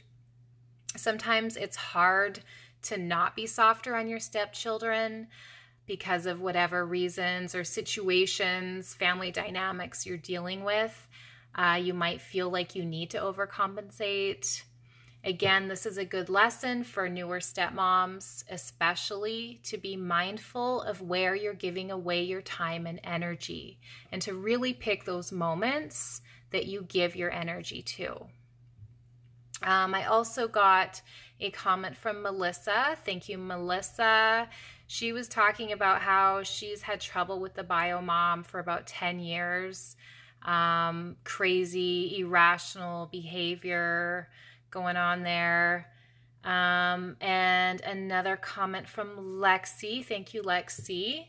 Sometimes 0.97 1.57
it's 1.57 1.77
hard 1.77 2.39
to 2.83 2.97
not 2.97 3.35
be 3.35 3.45
softer 3.45 3.95
on 3.95 4.07
your 4.07 4.19
stepchildren 4.19 5.27
because 5.85 6.25
of 6.25 6.41
whatever 6.41 6.83
reasons 6.87 7.53
or 7.53 7.63
situations, 7.63 8.95
family 8.95 9.29
dynamics 9.29 10.07
you're 10.07 10.17
dealing 10.17 10.63
with. 10.63 11.07
Uh, 11.53 11.79
you 11.79 11.93
might 11.93 12.19
feel 12.19 12.49
like 12.49 12.75
you 12.75 12.83
need 12.83 13.11
to 13.11 13.19
overcompensate 13.19 14.63
Again, 15.23 15.67
this 15.67 15.85
is 15.85 15.97
a 15.97 16.05
good 16.05 16.29
lesson 16.29 16.83
for 16.83 17.09
newer 17.09 17.39
stepmoms, 17.39 18.45
especially 18.49 19.59
to 19.63 19.77
be 19.77 19.97
mindful 19.97 20.81
of 20.81 21.01
where 21.01 21.35
you're 21.35 21.53
giving 21.53 21.91
away 21.91 22.23
your 22.23 22.41
time 22.41 22.87
and 22.87 23.01
energy 23.03 23.79
and 24.13 24.21
to 24.21 24.33
really 24.33 24.73
pick 24.73 25.03
those 25.03 25.33
moments 25.33 26.21
that 26.51 26.67
you 26.67 26.85
give 26.87 27.17
your 27.17 27.31
energy 27.31 27.81
to. 27.81 28.27
Um, 29.61 29.93
I 29.93 30.05
also 30.05 30.47
got 30.47 31.01
a 31.41 31.51
comment 31.51 31.97
from 31.97 32.21
Melissa. 32.21 32.97
Thank 33.03 33.27
you, 33.27 33.37
Melissa. 33.37 34.47
She 34.87 35.11
was 35.11 35.27
talking 35.27 35.73
about 35.73 36.01
how 36.01 36.43
she's 36.43 36.81
had 36.81 37.01
trouble 37.01 37.41
with 37.41 37.55
the 37.55 37.63
bio 37.63 38.01
mom 38.01 38.43
for 38.43 38.59
about 38.59 38.87
10 38.87 39.19
years. 39.19 39.97
Um, 40.43 41.17
crazy, 41.25 42.19
irrational 42.21 43.07
behavior 43.11 44.29
going 44.71 44.97
on 44.97 45.23
there. 45.23 45.89
Um, 46.43 47.17
and 47.19 47.81
another 47.81 48.37
comment 48.37 48.87
from 48.87 49.17
Lexi. 49.17 50.05
Thank 50.05 50.33
you, 50.33 50.41
Lexi. 50.41 51.27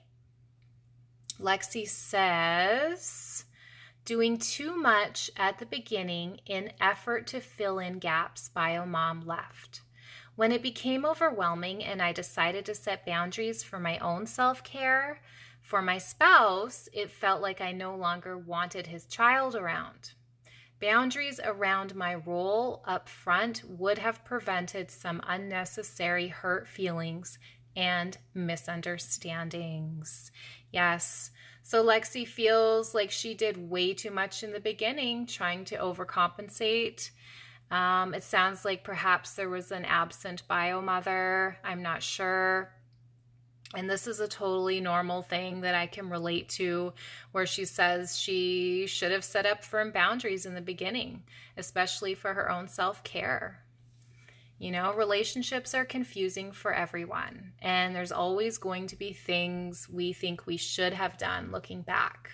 Lexi 1.41 1.89
says, 1.89 3.45
doing 4.05 4.39
too 4.39 4.77
much 4.77 5.31
at 5.37 5.59
the 5.59 5.67
beginning 5.67 6.41
in 6.47 6.73
effort 6.81 7.27
to 7.29 7.41
fill 7.41 7.79
in 7.79 7.99
gaps 7.99 8.49
bio 8.49 8.85
mom 8.85 9.23
left. 9.27 9.81
When 10.37 10.53
it 10.53 10.63
became 10.63 11.05
overwhelming 11.05 11.83
and 11.83 12.01
I 12.01 12.13
decided 12.13 12.65
to 12.67 12.75
set 12.75 13.07
boundaries 13.07 13.63
for 13.63 13.79
my 13.79 13.99
own 13.99 14.27
self 14.27 14.63
care, 14.63 15.21
for 15.61 15.83
my 15.83 15.99
spouse, 15.99 16.89
it 16.93 17.11
felt 17.11 17.43
like 17.43 17.61
I 17.61 17.73
no 17.73 17.95
longer 17.95 18.37
wanted 18.37 18.87
his 18.87 19.07
child 19.07 19.55
around. 19.55 20.13
Boundaries 20.81 21.41
around 21.45 21.95
my 21.95 22.15
role 22.15 22.83
up 22.87 23.09
front 23.09 23.63
would 23.69 23.99
have 23.99 24.25
prevented 24.25 24.91
some 24.91 25.21
unnecessary 25.27 26.29
hurt 26.29 26.67
feelings 26.67 27.39
and 27.77 28.17
misunderstandings. 28.35 30.31
Yes. 30.73 31.31
So 31.63 31.85
Lexi 31.85 32.27
feels 32.27 32.95
like 32.95 33.11
she 33.11 33.35
did 33.35 33.71
way 33.71 33.93
too 33.93 34.11
much 34.11 34.43
in 34.43 34.53
the 34.53 34.61
beginning, 34.61 35.27
trying 35.27 35.67
to 35.67 35.77
overcompensate. 35.77 37.11
Um, 37.71 38.15
it 38.15 38.23
sounds 38.25 38.65
like 38.65 38.83
perhaps 38.83 39.35
there 39.35 39.51
was 39.51 39.71
an 39.71 39.85
absent 39.85 40.49
bio 40.49 40.81
mother. 40.81 41.59
I'm 41.63 41.83
not 41.83 42.03
sure. 42.03 42.73
And 43.75 43.89
this 43.89 44.09
is 44.09 44.19
a 44.19 44.27
totally 44.27 44.81
normal 44.81 45.23
thing 45.23 45.61
that 45.61 45.77
I 45.77 45.87
can 45.87 46.11
relate 46.11 46.49
to, 46.51 46.93
where 47.31 47.47
she 47.47 47.65
says 47.65 48.19
she 48.19 48.87
should 48.87 49.13
have 49.13 49.25
set 49.25 49.47
up 49.47 49.63
firm 49.63 49.93
boundaries 49.93 50.45
in 50.45 50.55
the 50.55 50.61
beginning, 50.61 51.23
especially 51.57 52.15
for 52.15 52.35
her 52.35 52.51
own 52.51 52.67
self 52.67 53.05
care. 53.05 53.63
You 54.59 54.73
know, 54.73 54.93
relationships 54.93 55.73
are 55.73 55.85
confusing 55.85 56.53
for 56.53 56.75
everyone, 56.75 57.53
and 57.63 57.95
there's 57.95 58.13
always 58.13 58.59
going 58.59 58.89
to 58.89 58.97
be 58.97 59.13
things 59.13 59.89
we 59.89 60.13
think 60.13 60.47
we 60.47 60.57
should 60.57 60.93
have 60.93 61.17
done 61.17 61.51
looking 61.53 61.83
back. 61.83 62.31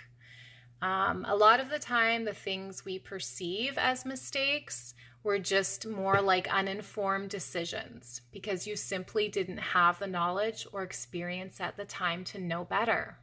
Um, 0.82 1.24
a 1.28 1.36
lot 1.36 1.60
of 1.60 1.70
the 1.70 1.78
time, 1.78 2.24
the 2.24 2.34
things 2.34 2.84
we 2.84 2.98
perceive 2.98 3.78
as 3.78 4.04
mistakes 4.04 4.94
were 5.26 5.38
just 5.40 5.84
more 5.84 6.22
like 6.22 6.46
uninformed 6.54 7.28
decisions 7.28 8.20
because 8.30 8.64
you 8.64 8.76
simply 8.76 9.26
didn't 9.26 9.58
have 9.58 9.98
the 9.98 10.06
knowledge 10.06 10.64
or 10.72 10.84
experience 10.84 11.60
at 11.60 11.76
the 11.76 11.84
time 11.84 12.22
to 12.22 12.38
know 12.38 12.64
better. 12.64 13.18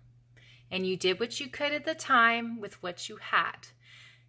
And 0.69 0.85
you 0.85 0.97
did 0.97 1.17
what 1.17 1.39
you 1.39 1.47
could 1.47 1.71
at 1.71 1.85
the 1.85 1.95
time 1.95 2.59
with 2.59 2.83
what 2.83 3.07
you 3.07 3.15
had. 3.15 3.69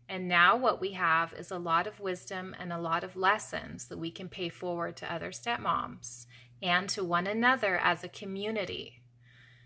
And 0.09 0.29
now 0.29 0.57
what 0.57 0.81
we 0.81 0.93
have 0.93 1.33
is 1.33 1.51
a 1.51 1.59
lot 1.59 1.89
of 1.89 1.99
wisdom 1.99 2.55
and 2.61 2.73
a 2.73 2.79
lot 2.79 3.03
of 3.03 3.17
lessons 3.17 3.87
that 3.87 3.99
we 3.99 4.13
can 4.13 4.29
pay 4.29 4.51
forward 4.51 4.97
to 4.99 5.13
other 5.13 5.33
stepmoms 5.33 6.27
and 6.63 6.89
to 6.91 7.03
one 7.03 7.27
another 7.27 7.77
as 7.79 8.05
a 8.05 8.09
community. 8.09 9.03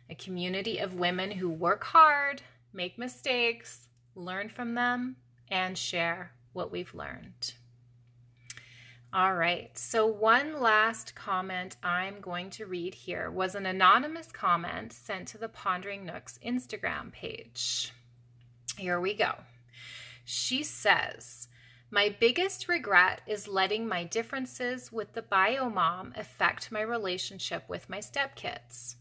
A 0.09 0.15
community 0.15 0.79
of 0.79 0.95
women 0.95 1.33
who 1.33 1.51
work 1.51 1.85
hard, 1.85 2.41
make 2.73 2.97
mistakes, 2.97 3.89
learn 4.15 4.49
from 4.49 4.75
them, 4.75 5.17
and 5.51 5.77
share 5.77 6.33
what 6.55 6.73
we've 6.73 6.95
learned. 6.95 7.53
All 9.11 9.35
right, 9.35 9.71
so 9.77 10.07
one 10.07 10.61
last 10.61 11.15
comment 11.15 11.77
I'm 11.83 12.21
going 12.21 12.51
to 12.51 12.67
read 12.67 12.95
here 12.95 13.31
was 13.31 13.55
an 13.55 13.65
anonymous 13.65 14.31
comment 14.31 14.93
sent 14.93 15.29
to 15.29 15.39
the 15.39 15.49
Pondering 15.49 16.05
Nook's 16.05 16.39
Instagram 16.45 17.11
page. 17.11 17.95
Here 18.77 19.01
we 19.01 19.15
go. 19.15 19.33
She 20.27 20.63
says, 20.63 21.49
My 21.91 22.15
biggest 22.21 22.69
regret 22.69 23.23
is 23.27 23.49
letting 23.49 23.89
my 23.89 24.05
differences 24.05 24.93
with 24.93 25.15
the 25.15 25.23
bio 25.23 25.71
mom 25.71 26.13
affect 26.15 26.71
my 26.71 26.83
relationship 26.83 27.65
with 27.67 27.89
my 27.89 28.01
stepkids. 28.01 28.97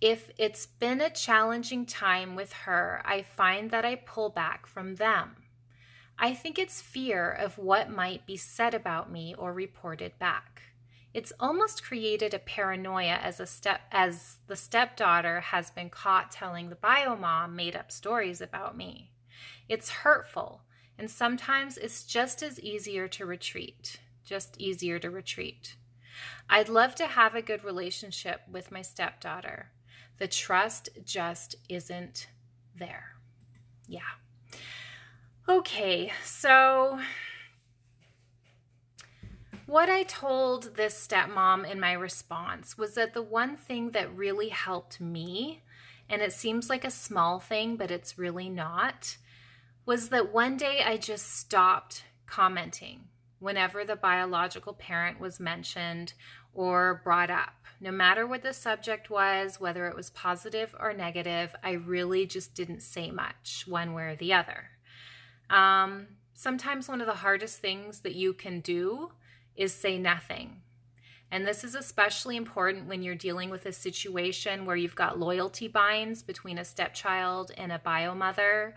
If 0.00 0.30
it's 0.38 0.64
been 0.64 1.02
a 1.02 1.10
challenging 1.10 1.84
time 1.84 2.36
with 2.36 2.54
her, 2.54 3.02
I 3.04 3.20
find 3.20 3.70
that 3.70 3.84
I 3.84 3.96
pull 3.96 4.30
back 4.30 4.66
from 4.66 4.94
them. 4.94 5.43
I 6.18 6.34
think 6.34 6.58
it's 6.58 6.80
fear 6.80 7.30
of 7.30 7.58
what 7.58 7.90
might 7.90 8.26
be 8.26 8.36
said 8.36 8.74
about 8.74 9.10
me 9.10 9.34
or 9.36 9.52
reported 9.52 10.18
back. 10.18 10.62
It's 11.12 11.32
almost 11.38 11.84
created 11.84 12.34
a 12.34 12.38
paranoia 12.38 13.14
as 13.14 13.38
a 13.38 13.46
step 13.46 13.82
as 13.92 14.38
the 14.46 14.56
stepdaughter 14.56 15.40
has 15.40 15.70
been 15.70 15.90
caught 15.90 16.30
telling 16.32 16.68
the 16.68 16.76
bio 16.76 17.14
mom 17.14 17.54
made 17.54 17.76
up 17.76 17.92
stories 17.92 18.40
about 18.40 18.76
me. 18.76 19.12
It's 19.68 19.90
hurtful, 19.90 20.62
and 20.98 21.10
sometimes 21.10 21.78
it's 21.78 22.04
just 22.04 22.42
as 22.42 22.58
easier 22.60 23.06
to 23.08 23.26
retreat, 23.26 24.00
just 24.24 24.60
easier 24.60 24.98
to 24.98 25.10
retreat. 25.10 25.76
I'd 26.48 26.68
love 26.68 26.94
to 26.96 27.06
have 27.06 27.34
a 27.34 27.42
good 27.42 27.64
relationship 27.64 28.42
with 28.50 28.72
my 28.72 28.82
stepdaughter. 28.82 29.70
The 30.18 30.28
trust 30.28 30.88
just 31.04 31.56
isn't 31.68 32.28
there. 32.76 33.16
Yeah. 33.86 34.00
Okay, 35.46 36.10
so 36.24 36.98
what 39.66 39.90
I 39.90 40.04
told 40.04 40.74
this 40.76 41.06
stepmom 41.06 41.70
in 41.70 41.78
my 41.78 41.92
response 41.92 42.78
was 42.78 42.94
that 42.94 43.12
the 43.12 43.20
one 43.20 43.54
thing 43.54 43.90
that 43.90 44.16
really 44.16 44.48
helped 44.48 45.02
me, 45.02 45.62
and 46.08 46.22
it 46.22 46.32
seems 46.32 46.70
like 46.70 46.82
a 46.82 46.90
small 46.90 47.40
thing, 47.40 47.76
but 47.76 47.90
it's 47.90 48.16
really 48.16 48.48
not, 48.48 49.18
was 49.84 50.08
that 50.08 50.32
one 50.32 50.56
day 50.56 50.82
I 50.82 50.96
just 50.96 51.36
stopped 51.36 52.04
commenting 52.24 53.08
whenever 53.38 53.84
the 53.84 53.96
biological 53.96 54.72
parent 54.72 55.20
was 55.20 55.38
mentioned 55.38 56.14
or 56.54 57.02
brought 57.04 57.30
up. 57.30 57.52
No 57.82 57.90
matter 57.90 58.26
what 58.26 58.42
the 58.42 58.54
subject 58.54 59.10
was, 59.10 59.60
whether 59.60 59.88
it 59.88 59.96
was 59.96 60.08
positive 60.08 60.74
or 60.80 60.94
negative, 60.94 61.54
I 61.62 61.72
really 61.72 62.24
just 62.24 62.54
didn't 62.54 62.80
say 62.80 63.10
much 63.10 63.66
one 63.68 63.92
way 63.92 64.04
or 64.04 64.16
the 64.16 64.32
other. 64.32 64.70
Um, 65.50 66.06
sometimes 66.32 66.88
one 66.88 67.00
of 67.00 67.06
the 67.06 67.14
hardest 67.14 67.58
things 67.58 68.00
that 68.00 68.14
you 68.14 68.32
can 68.32 68.60
do 68.60 69.12
is 69.56 69.72
say 69.72 69.98
nothing. 69.98 70.62
And 71.30 71.46
this 71.46 71.64
is 71.64 71.74
especially 71.74 72.36
important 72.36 72.86
when 72.86 73.02
you're 73.02 73.14
dealing 73.14 73.50
with 73.50 73.66
a 73.66 73.72
situation 73.72 74.66
where 74.66 74.76
you've 74.76 74.94
got 74.94 75.18
loyalty 75.18 75.68
binds 75.68 76.22
between 76.22 76.58
a 76.58 76.64
stepchild 76.64 77.50
and 77.56 77.72
a 77.72 77.78
bio 77.78 78.14
mother, 78.14 78.74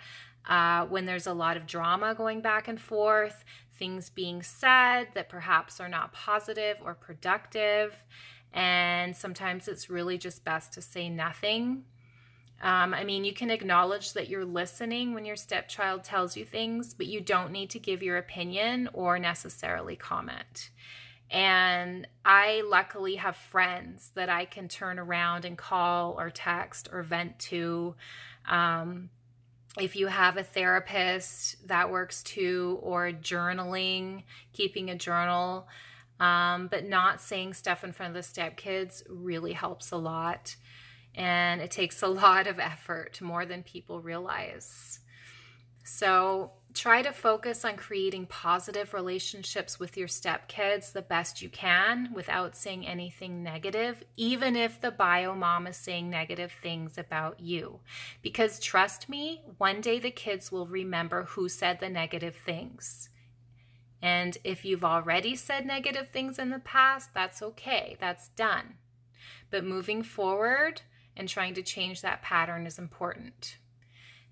uh, 0.47 0.85
when 0.85 1.05
there's 1.05 1.27
a 1.27 1.33
lot 1.33 1.57
of 1.57 1.67
drama 1.67 2.15
going 2.15 2.41
back 2.41 2.67
and 2.67 2.79
forth, 2.79 3.43
things 3.77 4.09
being 4.09 4.41
said 4.41 5.07
that 5.13 5.29
perhaps 5.29 5.79
are 5.79 5.89
not 5.89 6.13
positive 6.13 6.77
or 6.83 6.95
productive. 6.95 7.95
And 8.53 9.15
sometimes 9.15 9.67
it's 9.67 9.89
really 9.89 10.17
just 10.17 10.43
best 10.43 10.73
to 10.73 10.81
say 10.81 11.09
nothing 11.09 11.83
um, 12.61 12.93
I 12.93 13.03
mean, 13.03 13.23
you 13.23 13.33
can 13.33 13.51
acknowledge 13.51 14.13
that 14.13 14.29
you're 14.29 14.45
listening 14.45 15.13
when 15.13 15.25
your 15.25 15.35
stepchild 15.35 16.03
tells 16.03 16.35
you 16.35 16.43
things, 16.43 16.93
but 16.93 17.05
you 17.05 17.21
don't 17.21 17.51
need 17.51 17.69
to 17.71 17.79
give 17.79 18.01
your 18.01 18.17
opinion 18.17 18.89
or 18.93 19.19
necessarily 19.19 19.95
comment. 19.95 20.71
And 21.29 22.07
I 22.25 22.63
luckily 22.65 23.17
have 23.17 23.35
friends 23.35 24.11
that 24.15 24.29
I 24.29 24.45
can 24.45 24.69
turn 24.69 24.97
around 24.97 25.45
and 25.45 25.57
call 25.57 26.15
or 26.17 26.31
text 26.31 26.89
or 26.91 27.03
vent 27.03 27.37
to. 27.39 27.95
Um, 28.49 29.09
if 29.79 29.95
you 29.95 30.07
have 30.07 30.37
a 30.37 30.43
therapist, 30.43 31.67
that 31.67 31.91
works 31.91 32.23
too, 32.23 32.79
or 32.81 33.11
journaling, 33.11 34.23
keeping 34.53 34.89
a 34.89 34.95
journal. 34.95 35.67
Um, 36.19 36.67
but 36.67 36.87
not 36.87 37.21
saying 37.21 37.53
stuff 37.53 37.83
in 37.83 37.91
front 37.91 38.17
of 38.17 38.25
the 38.25 38.27
stepkids 38.41 39.03
really 39.07 39.53
helps 39.53 39.91
a 39.91 39.97
lot 39.97 40.55
and 41.17 41.59
it 41.59 41.71
takes 41.71 42.01
a 42.01 42.07
lot 42.23 42.47
of 42.47 42.59
effort, 42.59 43.19
more 43.21 43.45
than 43.45 43.63
people 43.63 43.99
realize. 43.99 44.99
So 45.83 46.51
try 46.73 47.01
to 47.01 47.11
focus 47.13 47.65
on 47.65 47.77
creating 47.77 48.27
positive 48.27 48.93
relationships 48.93 49.79
with 49.79 49.97
your 49.97 50.09
stepkids 50.09 50.91
the 50.91 51.01
best 51.01 51.41
you 51.41 51.49
can 51.49 52.09
without 52.13 52.55
saying 52.55 52.85
anything 52.85 53.41
negative, 53.41 54.03
even 54.15 54.55
if 54.55 54.79
the 54.79 54.91
bio 54.91 55.33
mom 55.33 55.65
is 55.65 55.77
saying 55.77 56.09
negative 56.09 56.51
things 56.61 56.97
about 56.97 57.39
you. 57.39 57.79
Because 58.21 58.59
trust 58.59 59.09
me, 59.09 59.43
one 59.57 59.81
day 59.81 59.97
the 59.97 60.11
kids 60.11 60.51
will 60.51 60.67
remember 60.67 61.23
who 61.23 61.49
said 61.49 61.79
the 61.79 61.89
negative 61.89 62.35
things. 62.45 63.09
And 64.01 64.37
if 64.43 64.63
you've 64.63 64.83
already 64.83 65.35
said 65.35 65.65
negative 65.65 66.09
things 66.11 66.37
in 66.37 66.49
the 66.49 66.59
past, 66.59 67.13
that's 67.13 67.41
okay, 67.41 67.97
that's 67.99 68.27
done. 68.29 68.75
But 69.49 69.63
moving 69.63 70.03
forward 70.03 70.81
and 71.17 71.27
trying 71.27 71.53
to 71.55 71.61
change 71.61 72.01
that 72.01 72.21
pattern 72.21 72.65
is 72.65 72.79
important. 72.79 73.57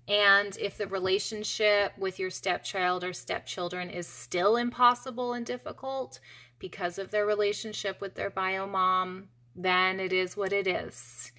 And 0.08 0.56
if 0.58 0.78
the 0.78 0.86
relationship 0.86 1.92
with 1.98 2.18
your 2.18 2.30
stepchild 2.30 3.02
or 3.02 3.12
stepchildren 3.12 3.90
is 3.90 4.06
still 4.06 4.56
impossible 4.56 5.32
and 5.32 5.44
difficult 5.44 6.20
because 6.58 6.98
of 6.98 7.10
their 7.10 7.26
relationship 7.26 8.00
with 8.00 8.14
their 8.14 8.30
bio 8.30 8.66
mom, 8.66 9.28
then 9.54 9.98
it 9.98 10.12
is 10.12 10.36
what 10.36 10.52
it 10.52 10.66
is. 10.66 11.32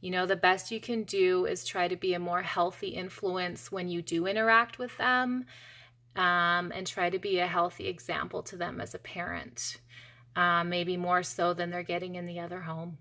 You 0.00 0.10
know, 0.10 0.26
the 0.26 0.36
best 0.36 0.70
you 0.70 0.80
can 0.80 1.02
do 1.04 1.46
is 1.46 1.64
try 1.64 1.88
to 1.88 1.96
be 1.96 2.14
a 2.14 2.18
more 2.18 2.42
healthy 2.42 2.88
influence 2.88 3.70
when 3.70 3.88
you 3.88 4.02
do 4.02 4.26
interact 4.26 4.78
with 4.78 4.96
them 4.98 5.46
um, 6.16 6.72
and 6.74 6.86
try 6.86 7.10
to 7.10 7.18
be 7.18 7.38
a 7.38 7.46
healthy 7.46 7.88
example 7.88 8.42
to 8.44 8.56
them 8.56 8.80
as 8.80 8.94
a 8.94 8.98
parent, 8.98 9.78
uh, 10.36 10.64
maybe 10.64 10.96
more 10.96 11.22
so 11.22 11.54
than 11.54 11.70
they're 11.70 11.82
getting 11.82 12.16
in 12.16 12.26
the 12.26 12.40
other 12.40 12.60
home. 12.60 12.98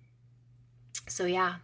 So, 1.08 1.26
yeah. 1.26 1.56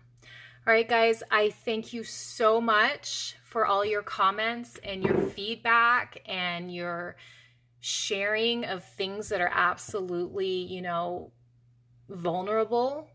All 0.68 0.74
right, 0.74 0.90
guys, 0.90 1.24
I 1.32 1.52
thank 1.52 1.94
you 1.94 2.04
so 2.04 2.60
much 2.60 3.38
for 3.46 3.66
all 3.66 3.86
your 3.86 4.02
comments 4.02 4.78
and 4.84 5.02
your 5.02 5.16
feedback 5.16 6.22
and 6.26 6.76
your 6.76 7.16
sharing 7.80 8.66
of 8.66 8.84
things 8.84 9.30
that 9.30 9.40
are 9.40 9.50
absolutely, 9.54 10.50
you 10.50 10.82
know, 10.82 11.32
vulnerable. 12.10 13.08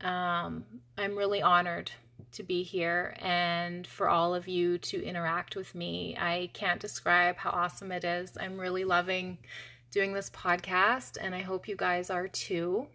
Um, 0.00 0.64
I'm 0.96 1.18
really 1.18 1.42
honored 1.42 1.92
to 2.32 2.42
be 2.42 2.62
here 2.62 3.14
and 3.18 3.86
for 3.86 4.08
all 4.08 4.34
of 4.34 4.48
you 4.48 4.78
to 4.78 5.04
interact 5.04 5.54
with 5.54 5.74
me. 5.74 6.16
I 6.18 6.48
can't 6.54 6.80
describe 6.80 7.36
how 7.36 7.50
awesome 7.50 7.92
it 7.92 8.04
is. 8.04 8.38
I'm 8.40 8.58
really 8.58 8.84
loving 8.84 9.36
doing 9.90 10.14
this 10.14 10.30
podcast, 10.30 11.18
and 11.20 11.34
I 11.34 11.42
hope 11.42 11.68
you 11.68 11.76
guys 11.76 12.08
are 12.08 12.26
too. 12.26 12.86